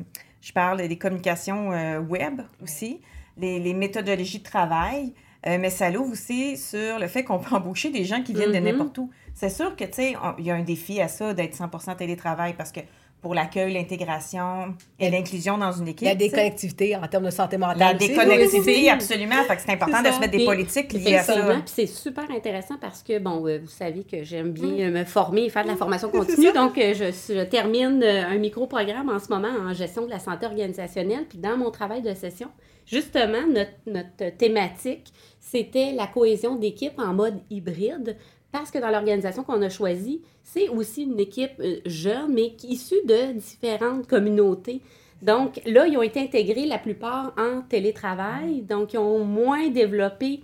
[0.41, 1.68] je parle des communications
[2.01, 3.01] web aussi,
[3.36, 5.12] les, les méthodologies de travail,
[5.47, 8.53] euh, mais ça l'ouvre aussi sur le fait qu'on peut embaucher des gens qui viennent
[8.53, 8.64] de Mhm.
[8.64, 9.11] n'importe où.
[9.34, 12.55] C'est sûr que, tu sais, il y a un défi à ça d'être 100 télétravail
[12.57, 12.80] parce que
[13.21, 16.03] pour l'accueil, l'intégration et l'inclusion dans une équipe.
[16.03, 17.79] Il y a des tu sais, connectivités en termes de santé mentale.
[17.79, 18.09] la aussi.
[18.09, 19.43] déconnectivité, Oui, absolument.
[19.47, 21.35] Fait que c'est important C'est de se mettre des politiques liées à ça.
[21.35, 25.05] puis c'est super intéressant parce que, bon, euh, vous savez que j'aime bien euh, me
[25.05, 26.53] former et faire de la formation continue.
[26.53, 30.18] Donc, euh, je, je termine euh, un micro-programme en ce moment en gestion de la
[30.18, 31.27] santé organisationnelle.
[31.29, 32.49] Puis dans mon travail de session,
[32.87, 38.16] justement, notre, notre thématique, c'était la cohésion d'équipe en mode hybride.
[38.53, 42.97] Parce que dans l'organisation qu'on a choisie, c'est aussi une équipe euh, jeune, mais issue
[43.07, 44.81] de différentes communautés.
[45.23, 50.41] Donc là, ils ont été intégrés la plupart en télétravail, donc ils ont moins développé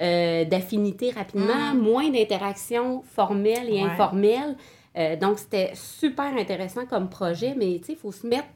[0.00, 3.90] euh, d'affinités rapidement, moins d'interactions formelles et Ouais.
[3.90, 4.56] informelles.
[4.96, 8.48] Euh, donc c'était super intéressant comme projet, mais tu sais, il faut se mettre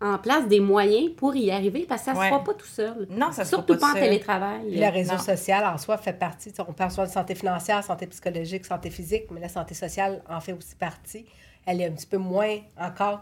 [0.00, 2.24] en place des moyens pour y arriver parce que ça ne Ouais.
[2.26, 3.06] se fera pas tout seul.
[3.10, 4.02] Non, ça se Surtout pas pas en seul.
[4.02, 4.66] télétravail.
[4.70, 5.18] Puis le réseau Non.
[5.18, 6.52] social en soi fait partie.
[6.68, 10.40] On parle souvent de santé financière, santé psychologique, santé physique, mais la santé sociale en
[10.40, 11.24] fait aussi partie.
[11.64, 13.20] Elle est un petit peu moins encore.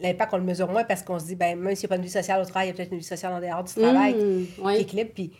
[0.00, 1.98] L'impact, on le mesure moins parce qu'on se dit, ben, même s'il n'y a pas
[1.98, 3.72] de vie sociale au travail, il y a peut-être une vie sociale en dehors du
[3.72, 4.80] travail Mmh, qui ouais.
[4.80, 5.10] équilibre.
[5.14, 5.30] Puis,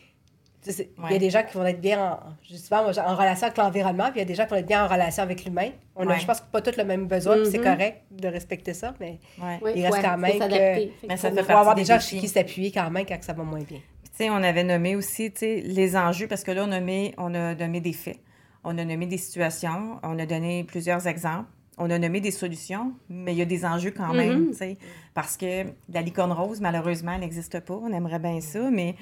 [0.67, 3.59] il y a des gens qui vont être bien en, justement, moi, en relation avec
[3.59, 5.71] l'environnement, puis il y a des gens qui vont être bien en relation avec l'humain.
[5.97, 7.65] On a, je pense, pas tous le même besoin, puis c'est Mhm.
[7.65, 9.73] correct de respecter ça, mais Ouais.
[9.77, 12.07] Il reste quand même que- Mais ça faut avoir des gens défis.
[12.09, 13.79] sur qui s'appuyer quand même quand ça va moins bien.
[14.05, 16.79] Tu sais, on avait nommé aussi, tu sais, les enjeux, parce que là, on a,
[16.79, 18.19] nommé, on a nommé des faits,
[18.63, 21.49] on a nommé des situations, on a donné plusieurs exemples,
[21.79, 24.51] on a nommé des solutions, mais il y a des enjeux quand même, Mhm.
[24.53, 24.77] tu sais,
[25.15, 28.95] parce que la licorne rose, malheureusement, elle n'existe pas, on aimerait bien ça, mais,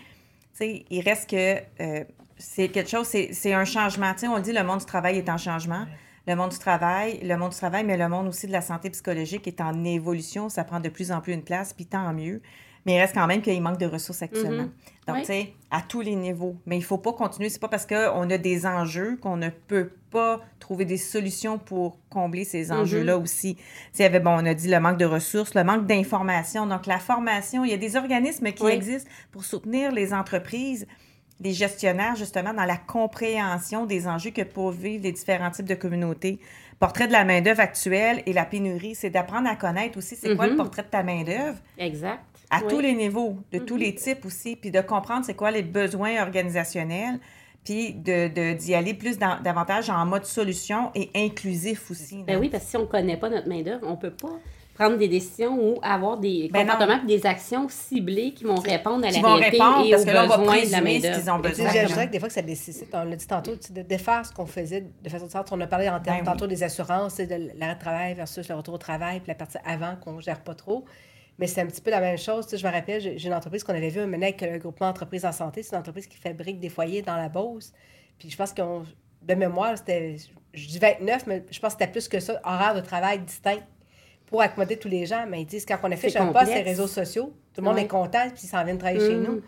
[0.61, 2.05] il reste que euh,
[2.39, 5.19] c'est quelque chose, c'est un changement, tu sais, on le dit, le monde du travail
[5.19, 5.87] est en changement,
[6.27, 8.91] le monde du travail, le monde du travail, mais le monde aussi de la santé
[8.91, 12.41] psychologique est en évolution, ça prend de plus en plus une place, puis tant mieux.
[12.85, 14.65] Mais il reste quand même qu'il manque de ressources actuellement.
[14.65, 14.71] Mhm.
[15.07, 15.21] Donc, Oui.
[15.23, 16.57] tu sais, à tous les niveaux.
[16.67, 17.49] Mais il ne faut pas continuer.
[17.49, 21.99] C'est pas parce qu'on a des enjeux qu'on ne peut pas trouver des solutions pour
[22.11, 22.79] combler ces Mhm.
[22.81, 23.55] enjeux-là aussi.
[23.57, 23.63] Tu
[23.93, 26.67] sais, il y avait, bon, on a dit le manque de ressources, le manque d'informations.
[26.67, 28.73] Donc, la formation, il y a des organismes qui Oui.
[28.73, 30.87] existent pour soutenir les entreprises,
[31.41, 35.75] les gestionnaires, justement, dans la compréhension des enjeux que peuvent vivre les différents types de
[35.75, 36.39] communautés.
[36.79, 40.47] Portrait de la main-d'œuvre actuelle et la pénurie, c'est d'apprendre à connaître aussi c'est quoi
[40.47, 40.57] le Mhm.
[40.59, 42.21] portrait de ta main-d'œuvre Exact.
[42.53, 42.65] À Oui.
[42.69, 46.23] tous les niveaux, de tous les types aussi, puis de comprendre c'est quoi les besoins
[46.23, 47.19] organisationnels,
[47.65, 52.23] puis de, de- d'y aller plus dans- davantage en mode solution et inclusif aussi.
[52.25, 54.39] Ben oui, parce que si on ne connaît pas notre main-d'œuvre, on ne peut pas
[54.75, 59.05] prendre des décisions ou avoir des Ben comportements et des actions ciblées qui vont répondre
[59.07, 60.71] à Qui la vont réalité répondre, et parce aux que là, on va besoins de
[60.73, 61.19] la main-d'œuvre.
[61.21, 61.69] qu'ils ont besoin.
[61.71, 64.33] Je dirais que des fois que ça nécessite, on l'a dit tantôt, de défaire ce
[64.33, 65.49] qu'on faisait de façon différente.
[65.53, 66.25] On a parlé en termes Ben oui.
[66.33, 69.59] tantôt des assurances, de l'arrêt de travail versus le retour au travail, puis la partie
[69.65, 70.85] avant qu'on ne gère pas trop.
[71.39, 72.47] Mais c'est un petit peu la même chose.
[72.47, 74.89] Tu sais, je me rappelle, j'ai une entreprise qu'on avait vue maintenant avec le groupement
[74.89, 75.63] Entreprises en santé.
[75.63, 77.73] C'est une entreprise qui fabrique des foyers dans la Beauce.
[78.19, 78.85] Puis je pense qu'on,
[79.23, 80.17] de mémoire, c'était,
[80.53, 83.61] je dis 29, mais je pense que c'était plus que ça, horaire de travail distinct
[84.27, 85.25] pour accommoder tous les gens.
[85.29, 87.79] Mais ils disent, quand on affiche un poste sur les réseaux sociaux, tout le monde
[87.79, 89.25] est content, puis ils s'en viennent travailler chez Mhm.
[89.25, 89.43] nous.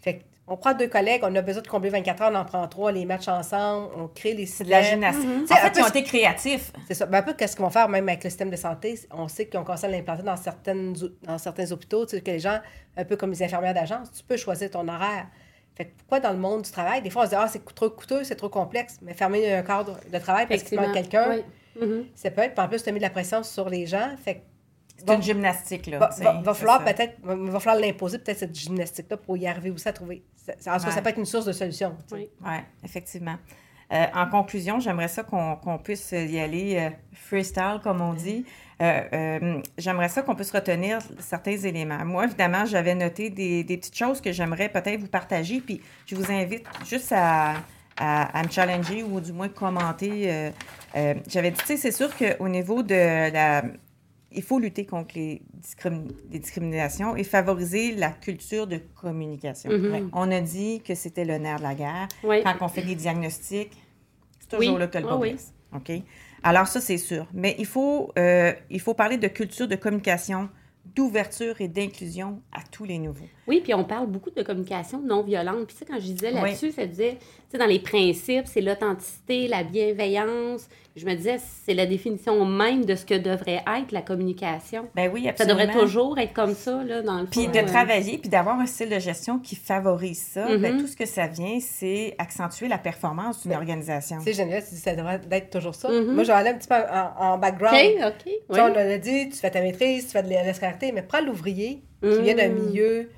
[0.00, 2.66] Fait on prend deux collègues, on a besoin de combler 24 heures, on en prend
[2.68, 5.00] trois, les matchs ensemble, on crée les C'est de la systèmes.
[5.02, 5.46] gymnastique.
[5.46, 6.72] Tu En fait, peu ils ont ce- été créatifs.
[6.86, 7.06] C'est ça.
[7.06, 8.98] Ben, un peu qu'est-ce qu'ils vont faire même avec le système de santé.
[9.12, 12.30] On sait qu'ils ont commencé à l'implanter dans, certaines, dans certains hôpitaux, tu sais, que
[12.30, 12.58] les gens,
[12.96, 15.26] un peu comme les infirmières d'agence, tu peux choisir ton horaire.
[15.76, 17.64] Fait que pourquoi dans le monde du travail, des fois on se dit, ah, c'est
[17.74, 21.30] trop coûteux, c'est trop complexe, mais fermer un cadre de travail parce qu'il manque quelqu'un,
[21.30, 21.86] Oui.
[21.86, 22.04] Mhm.
[22.16, 22.54] ça peut être.
[22.54, 24.10] Puis en plus, tu as mis de la pression sur les gens.
[24.24, 24.40] Fait que
[24.98, 25.98] C'est une gymnastique, là.
[26.24, 29.88] va, va- falloir peut-être va, va falloir l'imposer, peut-être cette gymnastique-là pour y arriver aussi
[29.88, 30.22] à trouver.
[30.36, 31.96] ça- En tout cas, ça peut être une source de solution.
[32.12, 32.28] Oui.
[32.84, 33.36] Effectivement.
[33.90, 38.44] Euh, en conclusion, j'aimerais ça qu'on puisse y aller euh, freestyle, comme on dit.
[38.82, 42.04] Euh, euh, j'aimerais ça qu'on puisse retenir certains éléments.
[42.04, 46.14] Moi, évidemment, j'avais noté des, des petites choses que j'aimerais peut-être vous partager, puis je
[46.16, 47.54] vous invite juste à,
[47.96, 50.30] à, à me challenger ou du moins commenter.
[50.30, 50.50] euh,
[50.96, 53.62] euh, j'avais dit, tu sais, c'est sûr qu'au niveau de la...
[54.30, 59.70] Il faut lutter contre les, discrimi- les discriminations et favoriser la culture de communication.
[59.70, 60.10] Mhm.
[60.12, 62.08] On a dit que c'était le nerf de la guerre.
[62.22, 62.42] Oui.
[62.42, 63.72] Quand on fait des diagnostics,
[64.40, 64.78] c'est toujours Oui.
[64.80, 65.36] là que le bas oui.
[65.74, 65.92] OK?
[66.42, 67.26] Alors, ça, c'est sûr.
[67.32, 70.48] Mais il faut, euh, il faut parler de culture de communication,
[70.94, 73.14] d'ouverture et d'inclusion à tous les niveaux.
[73.46, 75.66] Oui, puis on parle beaucoup de communication non violente.
[75.66, 77.18] Puis tu sais, quand je disais là-dessus, ça disait,
[77.56, 80.68] dans les principes, c'est l'authenticité, la bienveillance.
[80.96, 84.88] Je me disais, c'est la définition même de ce que devrait être la communication.
[84.96, 85.58] Ben oui, Ça absolument.
[85.64, 87.30] devrait toujours être comme ça, là, dans le fond.
[87.30, 90.80] Puis de euh, travailler, puis d'avoir un style de gestion qui favorise ça, ben, Mhm.
[90.80, 94.18] tout ce que ça vient, c'est accentuer la performance d'une Ben, organisation.
[94.24, 95.88] C'est génial, tu dis ça devrait être toujours ça.
[95.88, 96.14] Mhm.
[96.14, 97.76] Moi, je vais aller un petit peu en, en background.
[97.76, 98.24] OK, OK.
[98.24, 98.56] Tu oui.
[98.56, 101.20] sais, on a dit, tu fais ta maîtrise, tu fais de la scolarité, mais prends
[101.22, 102.58] l'ouvrier qui vient d'un Mm.
[102.66, 103.10] milieu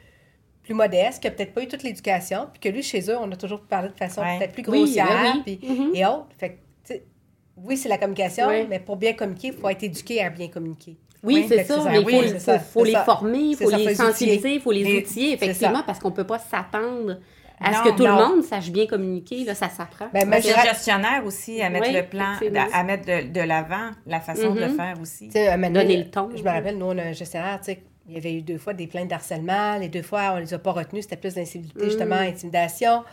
[0.70, 3.30] plus modeste, qui n'a peut-être pas eu toute l'éducation, puis que lui, chez eux, on
[3.32, 4.38] a toujours parlé de façon Ouais.
[4.38, 5.58] peut-être plus Oui, grossière, oui, oui.
[5.58, 5.90] puis, Mhm.
[5.94, 6.28] et autres.
[6.38, 6.94] Fait que,
[7.56, 10.96] oui, c'est la communication, mais pour bien communiquer, il faut être éduqué à bien communiquer.
[11.22, 13.04] Oui, Oui, c'est ça, mais il Oui, faut, c'est faut- ça, faut c'est les ça.
[13.04, 16.38] former, il faut les sensibiliser, il faut les outiller, effectivement, parce qu'on ne peut pas
[16.38, 17.18] s'attendre
[17.62, 18.16] à ce que tout non.
[18.16, 20.06] le monde sache bien communiquer, là, ça s'apprend.
[20.14, 22.32] Ben, Mais je c'est le gestionnaire aussi à mettre Oui, le plan,
[22.72, 24.76] à mettre de, de l'avant la façon de le Mhm.
[24.76, 25.28] faire aussi.
[25.28, 26.30] Donner le ton.
[26.34, 28.58] Je me rappelle, nous, on a un gestionnaire, tu sais, il y avait eu deux
[28.58, 29.76] fois des plaintes d'harcèlement.
[29.78, 31.02] Les deux fois, on les a pas retenues.
[31.02, 32.28] C'était plus d'incivilité, justement, Mm.
[32.34, 33.04] intimidation.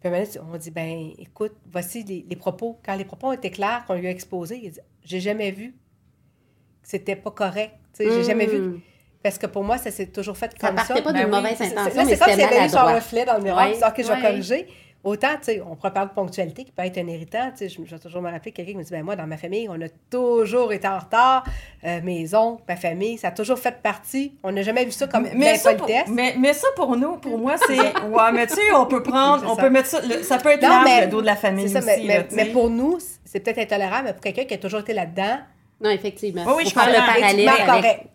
[0.00, 0.10] Puis
[0.52, 2.78] on dit, ben écoute, voici les, les propos.
[2.84, 5.72] Quand les propos ont été clairs, qu'on lui a exposés, il dit, j'ai jamais vu
[5.72, 7.74] que c'était pas correct.
[7.96, 8.58] Tu sais, j'ai jamais vu.
[8.58, 8.80] Mm.
[9.22, 10.84] Parce que pour moi, ça s'est toujours fait Ça comme ça.
[10.84, 12.66] partait pas Ben d'une oui, mauvaise C'est- c'est- intention, mais c'est comme s'il y avait
[12.66, 13.66] eu son reflet dans le miroir.
[13.66, 14.66] Ouais, puis, OK, je vais corriger.
[15.06, 17.50] Autant, tu sais, on pourrait parler de ponctualité qui peut être un irritant.
[17.52, 19.26] Tu sais, je, je vais toujours me rappeler quelqu'un qui me dit, ben moi, dans
[19.26, 21.44] ma famille, on a toujours été en retard.
[21.84, 24.34] Euh, mes oncles, ma famille, ça a toujours fait partie.
[24.42, 26.12] On n'a jamais vu ça comme Mais, mais ça, pour, l'impolitesse.
[26.12, 27.78] mais, mais ça, pour nous, pour moi, c'est.
[27.78, 29.48] Ouais, mais tu sais, on peut prendre.
[29.48, 30.00] On peut mettre ça.
[30.00, 31.86] le- ça peut être Non, mais- le dos de la famille ça, aussi.
[31.86, 32.44] mais, là, mais- tu sais.
[32.44, 35.38] mais pour nous, c'est peut-être intolérable, mais pour quelqu'un qui a toujours été là-dedans,
[35.80, 36.42] Non, effectivement.
[36.48, 37.66] Oui, oui, je faire le parallèle avec...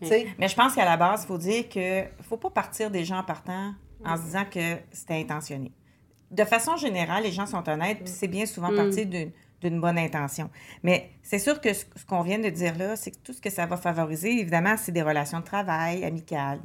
[0.02, 0.34] correct.
[0.40, 3.24] Mais je pense qu'à la base, il faut dire que faut pas partir des gens
[3.24, 3.72] partant
[4.04, 4.60] en se disant que
[4.92, 5.72] c'était intentionné.
[6.32, 8.76] De façon générale, les gens sont honnêtes, puis c'est bien souvent Mm.
[8.76, 10.50] parti d'une d'une bonne intention.
[10.82, 13.40] Mais c'est sûr que ce, ce qu'on vient de dire là, c'est que tout ce
[13.40, 16.60] que ça va favoriser, évidemment, c'est des relations de travail amicales,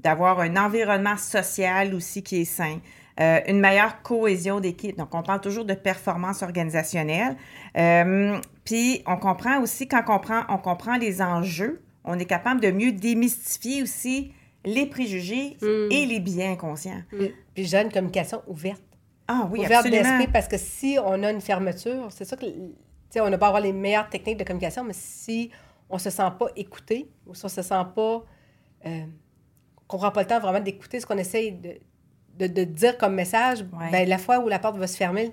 [0.00, 2.78] d'avoir un environnement social aussi qui est sain,
[3.20, 4.96] euh, une meilleure cohésion d'équipe.
[4.96, 7.36] Donc, on parle toujours de performance organisationnelle.
[7.76, 12.62] Euh, puis, on comprend aussi, quand on comprend, on comprend les enjeux, on est capable
[12.62, 14.32] de mieux démystifier aussi
[14.64, 15.92] les préjugés Mm.
[15.92, 17.02] et les biens inconscients.
[17.10, 18.80] Puis, puis j'ai une communication ouverte.
[19.28, 22.50] Ah oui, ouverte d'esprit, parce que si on a une fermeture, c'est ça que, tu
[23.10, 25.50] sais, on n'a pas avoir les meilleures techniques de communication, mais si
[25.88, 28.24] on se sent pas écouté, ou si on se sent pas,
[28.86, 29.04] euh,
[29.86, 31.74] qu'on prend pas le temps vraiment d'écouter ce qu'on essaye de,
[32.38, 33.90] de, de dire comme message, Ouais.
[33.90, 35.32] ben, la fois où la porte va se fermer,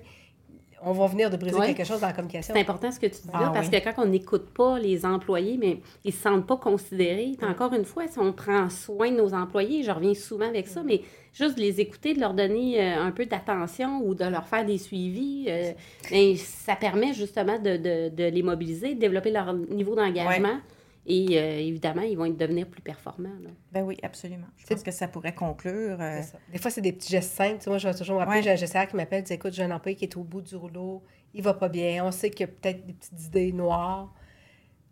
[0.84, 1.74] on va venir de briser Ouais.
[1.74, 2.54] quelque chose dans la communication.
[2.54, 3.80] C'est important ce que tu dis là, Ah parce oui.
[3.80, 7.34] que quand on n'écoute pas les employés, mais ils se sentent pas considérés.
[7.38, 10.66] Puis encore une fois, si on prend soin de nos employés, je reviens souvent avec
[10.68, 11.02] ça, mais
[11.32, 14.64] juste de les écouter, de leur donner euh, un peu d'attention ou de leur faire
[14.64, 15.72] des suivis, euh,
[16.10, 20.58] ben, ça permet justement de, de- de les mobiliser, de développer leur niveau d'engagement.
[21.06, 23.28] Et euh, évidemment, ils vont être- devenir plus performants.
[23.42, 23.50] là.
[23.72, 24.46] Ben oui, absolument.
[24.56, 25.98] Je C'est- pense que ça pourrait conclure.
[26.00, 26.38] euh, C'est ça.
[26.52, 27.56] Des fois, c'est des petits gestes simples.
[27.58, 28.42] Tu sais, moi, je vais toujours me rappeler, Ouais.
[28.42, 30.54] j'ai un gestionnaire qui m'appelle, dit Écoute, j'ai un employé qui est au bout du
[30.56, 34.12] rouleau, il va pas bien, on sait qu'il y a peut-être des petites idées noires,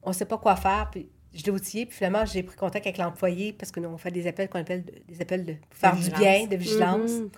[0.02, 0.88] on sait pas quoi faire.
[0.90, 3.98] Puis je l'ai outillé, puis finalement, j'ai pris contact avec l'employé parce que nous, on
[3.98, 7.10] fait des appels qu'on appelle de- des appels de faire du bien, de vigilance.
[7.12, 7.30] Mhm.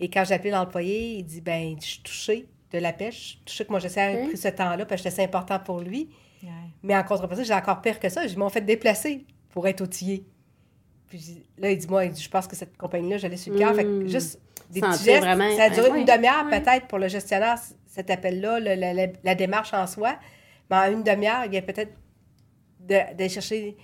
[0.00, 3.20] Et quand j'ai appelé l'employé, il dit Ben, je suis touchée de la pêche, je
[3.28, 6.10] suis touchée que mon gestionnaire ait pris ce temps-là parce que c'était important pour lui.
[6.82, 8.24] Mais en contrepartie, j'ai encore pire que ça.
[8.24, 10.24] Ils m'ont fait déplacer pour être outillé.
[11.08, 13.58] Puis là, il dit, moi, il dit, je pense que cette compagnie-là, j'allais sur le
[13.58, 13.74] cœur.
[13.74, 14.08] Fait que Mm.
[14.08, 15.24] juste des Sentir petits gestes.
[15.24, 16.60] vraiment- Ça a duré ouais, une demi-heure ouais.
[16.60, 20.16] peut-être pour le gestionnaire, cet appel-là, la, la- la démarche en soi.
[20.70, 21.92] Mais en une demi-heure, il vient peut-être
[22.80, 23.76] de- d'aller chercher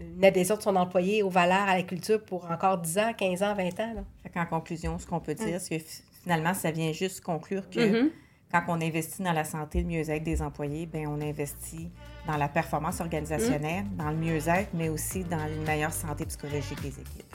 [0.00, 3.42] une adhésion de son employé aux valeurs, à la culture pour encore 10 ans, 15
[3.42, 3.92] ans, 20 ans.
[3.94, 4.04] Là.
[4.22, 7.68] Fait qu'en conclusion, ce qu'on peut dire, c'est que fi- finalement, ça vient juste conclure
[7.70, 8.10] que Mhm.
[8.54, 11.90] Quand on investit dans la santé, le mieux-être des employés, ben on investit
[12.24, 16.88] dans la performance organisationnelle, dans le mieux-être, mais aussi dans une meilleure santé psychologique des
[16.88, 17.34] équipes.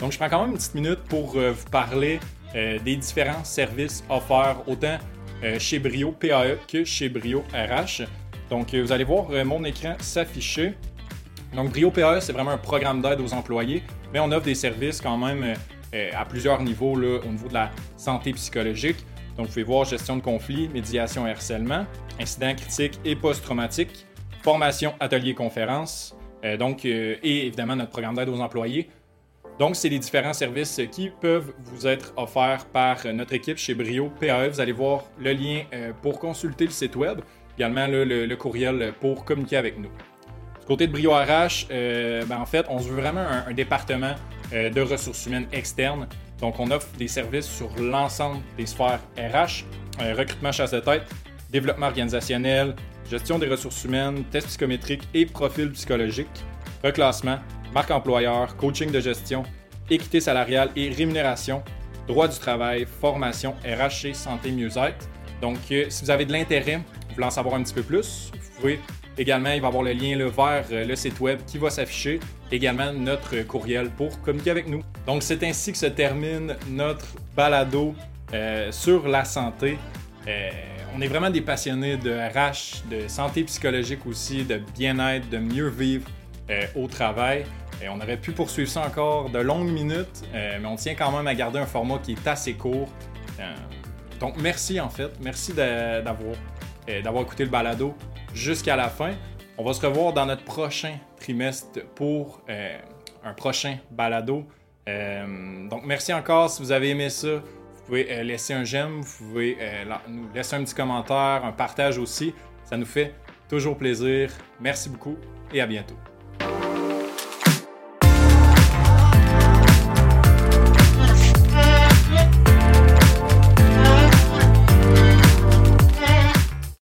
[0.00, 2.18] Donc, je prends quand même une petite minute pour euh, vous parler
[2.56, 4.98] euh, des différents services offerts autant
[5.44, 8.02] euh, chez Brio PAE que chez Brio RH.
[8.50, 10.74] Donc, vous allez voir mon écran s'afficher.
[11.54, 15.00] Donc, Brio PAE, c'est vraiment un programme d'aide aux employés, mais on offre des services
[15.00, 15.54] quand même
[16.12, 18.96] à plusieurs niveaux là, au niveau de la santé psychologique.
[19.36, 21.86] Donc, vous pouvez voir gestion de conflits, médiation et harcèlement,
[22.20, 24.06] incidents critiques et post-traumatiques,
[24.42, 28.88] formation, atelier, conférence, euh, donc, euh, et évidemment notre programme d'aide aux employés.
[29.58, 34.10] Donc, c'est les différents services qui peuvent vous être offerts par notre équipe chez Brio
[34.20, 34.48] PAE.
[34.48, 37.20] Vous allez voir le lien euh, pour consulter le site web,
[37.56, 39.90] également le, courriel pour communiquer avec nous.
[40.60, 44.14] Du côté de Brio RH, ben, en fait, on se veut vraiment un département
[44.50, 46.08] de ressources humaines externes.
[46.44, 49.64] Donc, on offre des services sur l'ensemble des sphères RH,
[49.98, 51.04] recrutement chasse de tête,
[51.50, 52.76] développement organisationnel,
[53.10, 56.44] gestion des ressources humaines, tests psychométriques et profils psychologiques,
[56.84, 57.38] reclassement,
[57.72, 59.44] marque employeur, coaching de gestion,
[59.88, 61.62] équité salariale et rémunération,
[62.06, 65.08] droit du travail, formation, RH et santé mieux-être.
[65.40, 68.30] Donc, euh, si vous avez de l'intérêt, vous voulez en savoir un petit peu plus,
[68.34, 68.80] vous pouvez
[69.18, 72.20] également, il va y avoir le lien vers euh, le site web qui va s'afficher,
[72.50, 74.82] également notre courriel pour communiquer avec nous.
[75.06, 77.06] Donc, c'est ainsi que se termine notre
[77.36, 77.94] balado
[78.32, 79.78] euh, sur la santé
[80.96, 85.68] on est vraiment des passionnés de RH, de santé psychologique aussi, de bien-être, de mieux
[85.68, 86.08] vivre
[86.50, 87.44] euh, au travail.
[87.82, 91.10] Et on aurait pu poursuivre ça encore de longues minutes, euh, mais on tient quand
[91.10, 92.88] même à garder un format qui est assez court.
[93.40, 93.52] Euh,
[94.20, 96.36] donc merci en fait, merci d'avoir
[97.02, 97.96] d'avoir écouté le balado
[98.34, 99.12] jusqu'à la fin.
[99.56, 102.42] On va se revoir dans notre prochain trimestre pour
[103.24, 104.44] un prochain balado.
[104.86, 107.40] donc merci encore si vous avez aimé ça.
[107.84, 111.52] Vous pouvez euh, laisser un j'aime, vous pouvez euh, nous laisser un petit commentaire, un
[111.52, 112.32] partage aussi.
[112.64, 113.12] Ça nous fait
[113.46, 114.30] toujours plaisir.
[114.58, 115.18] Merci beaucoup
[115.52, 116.13] et à bientôt.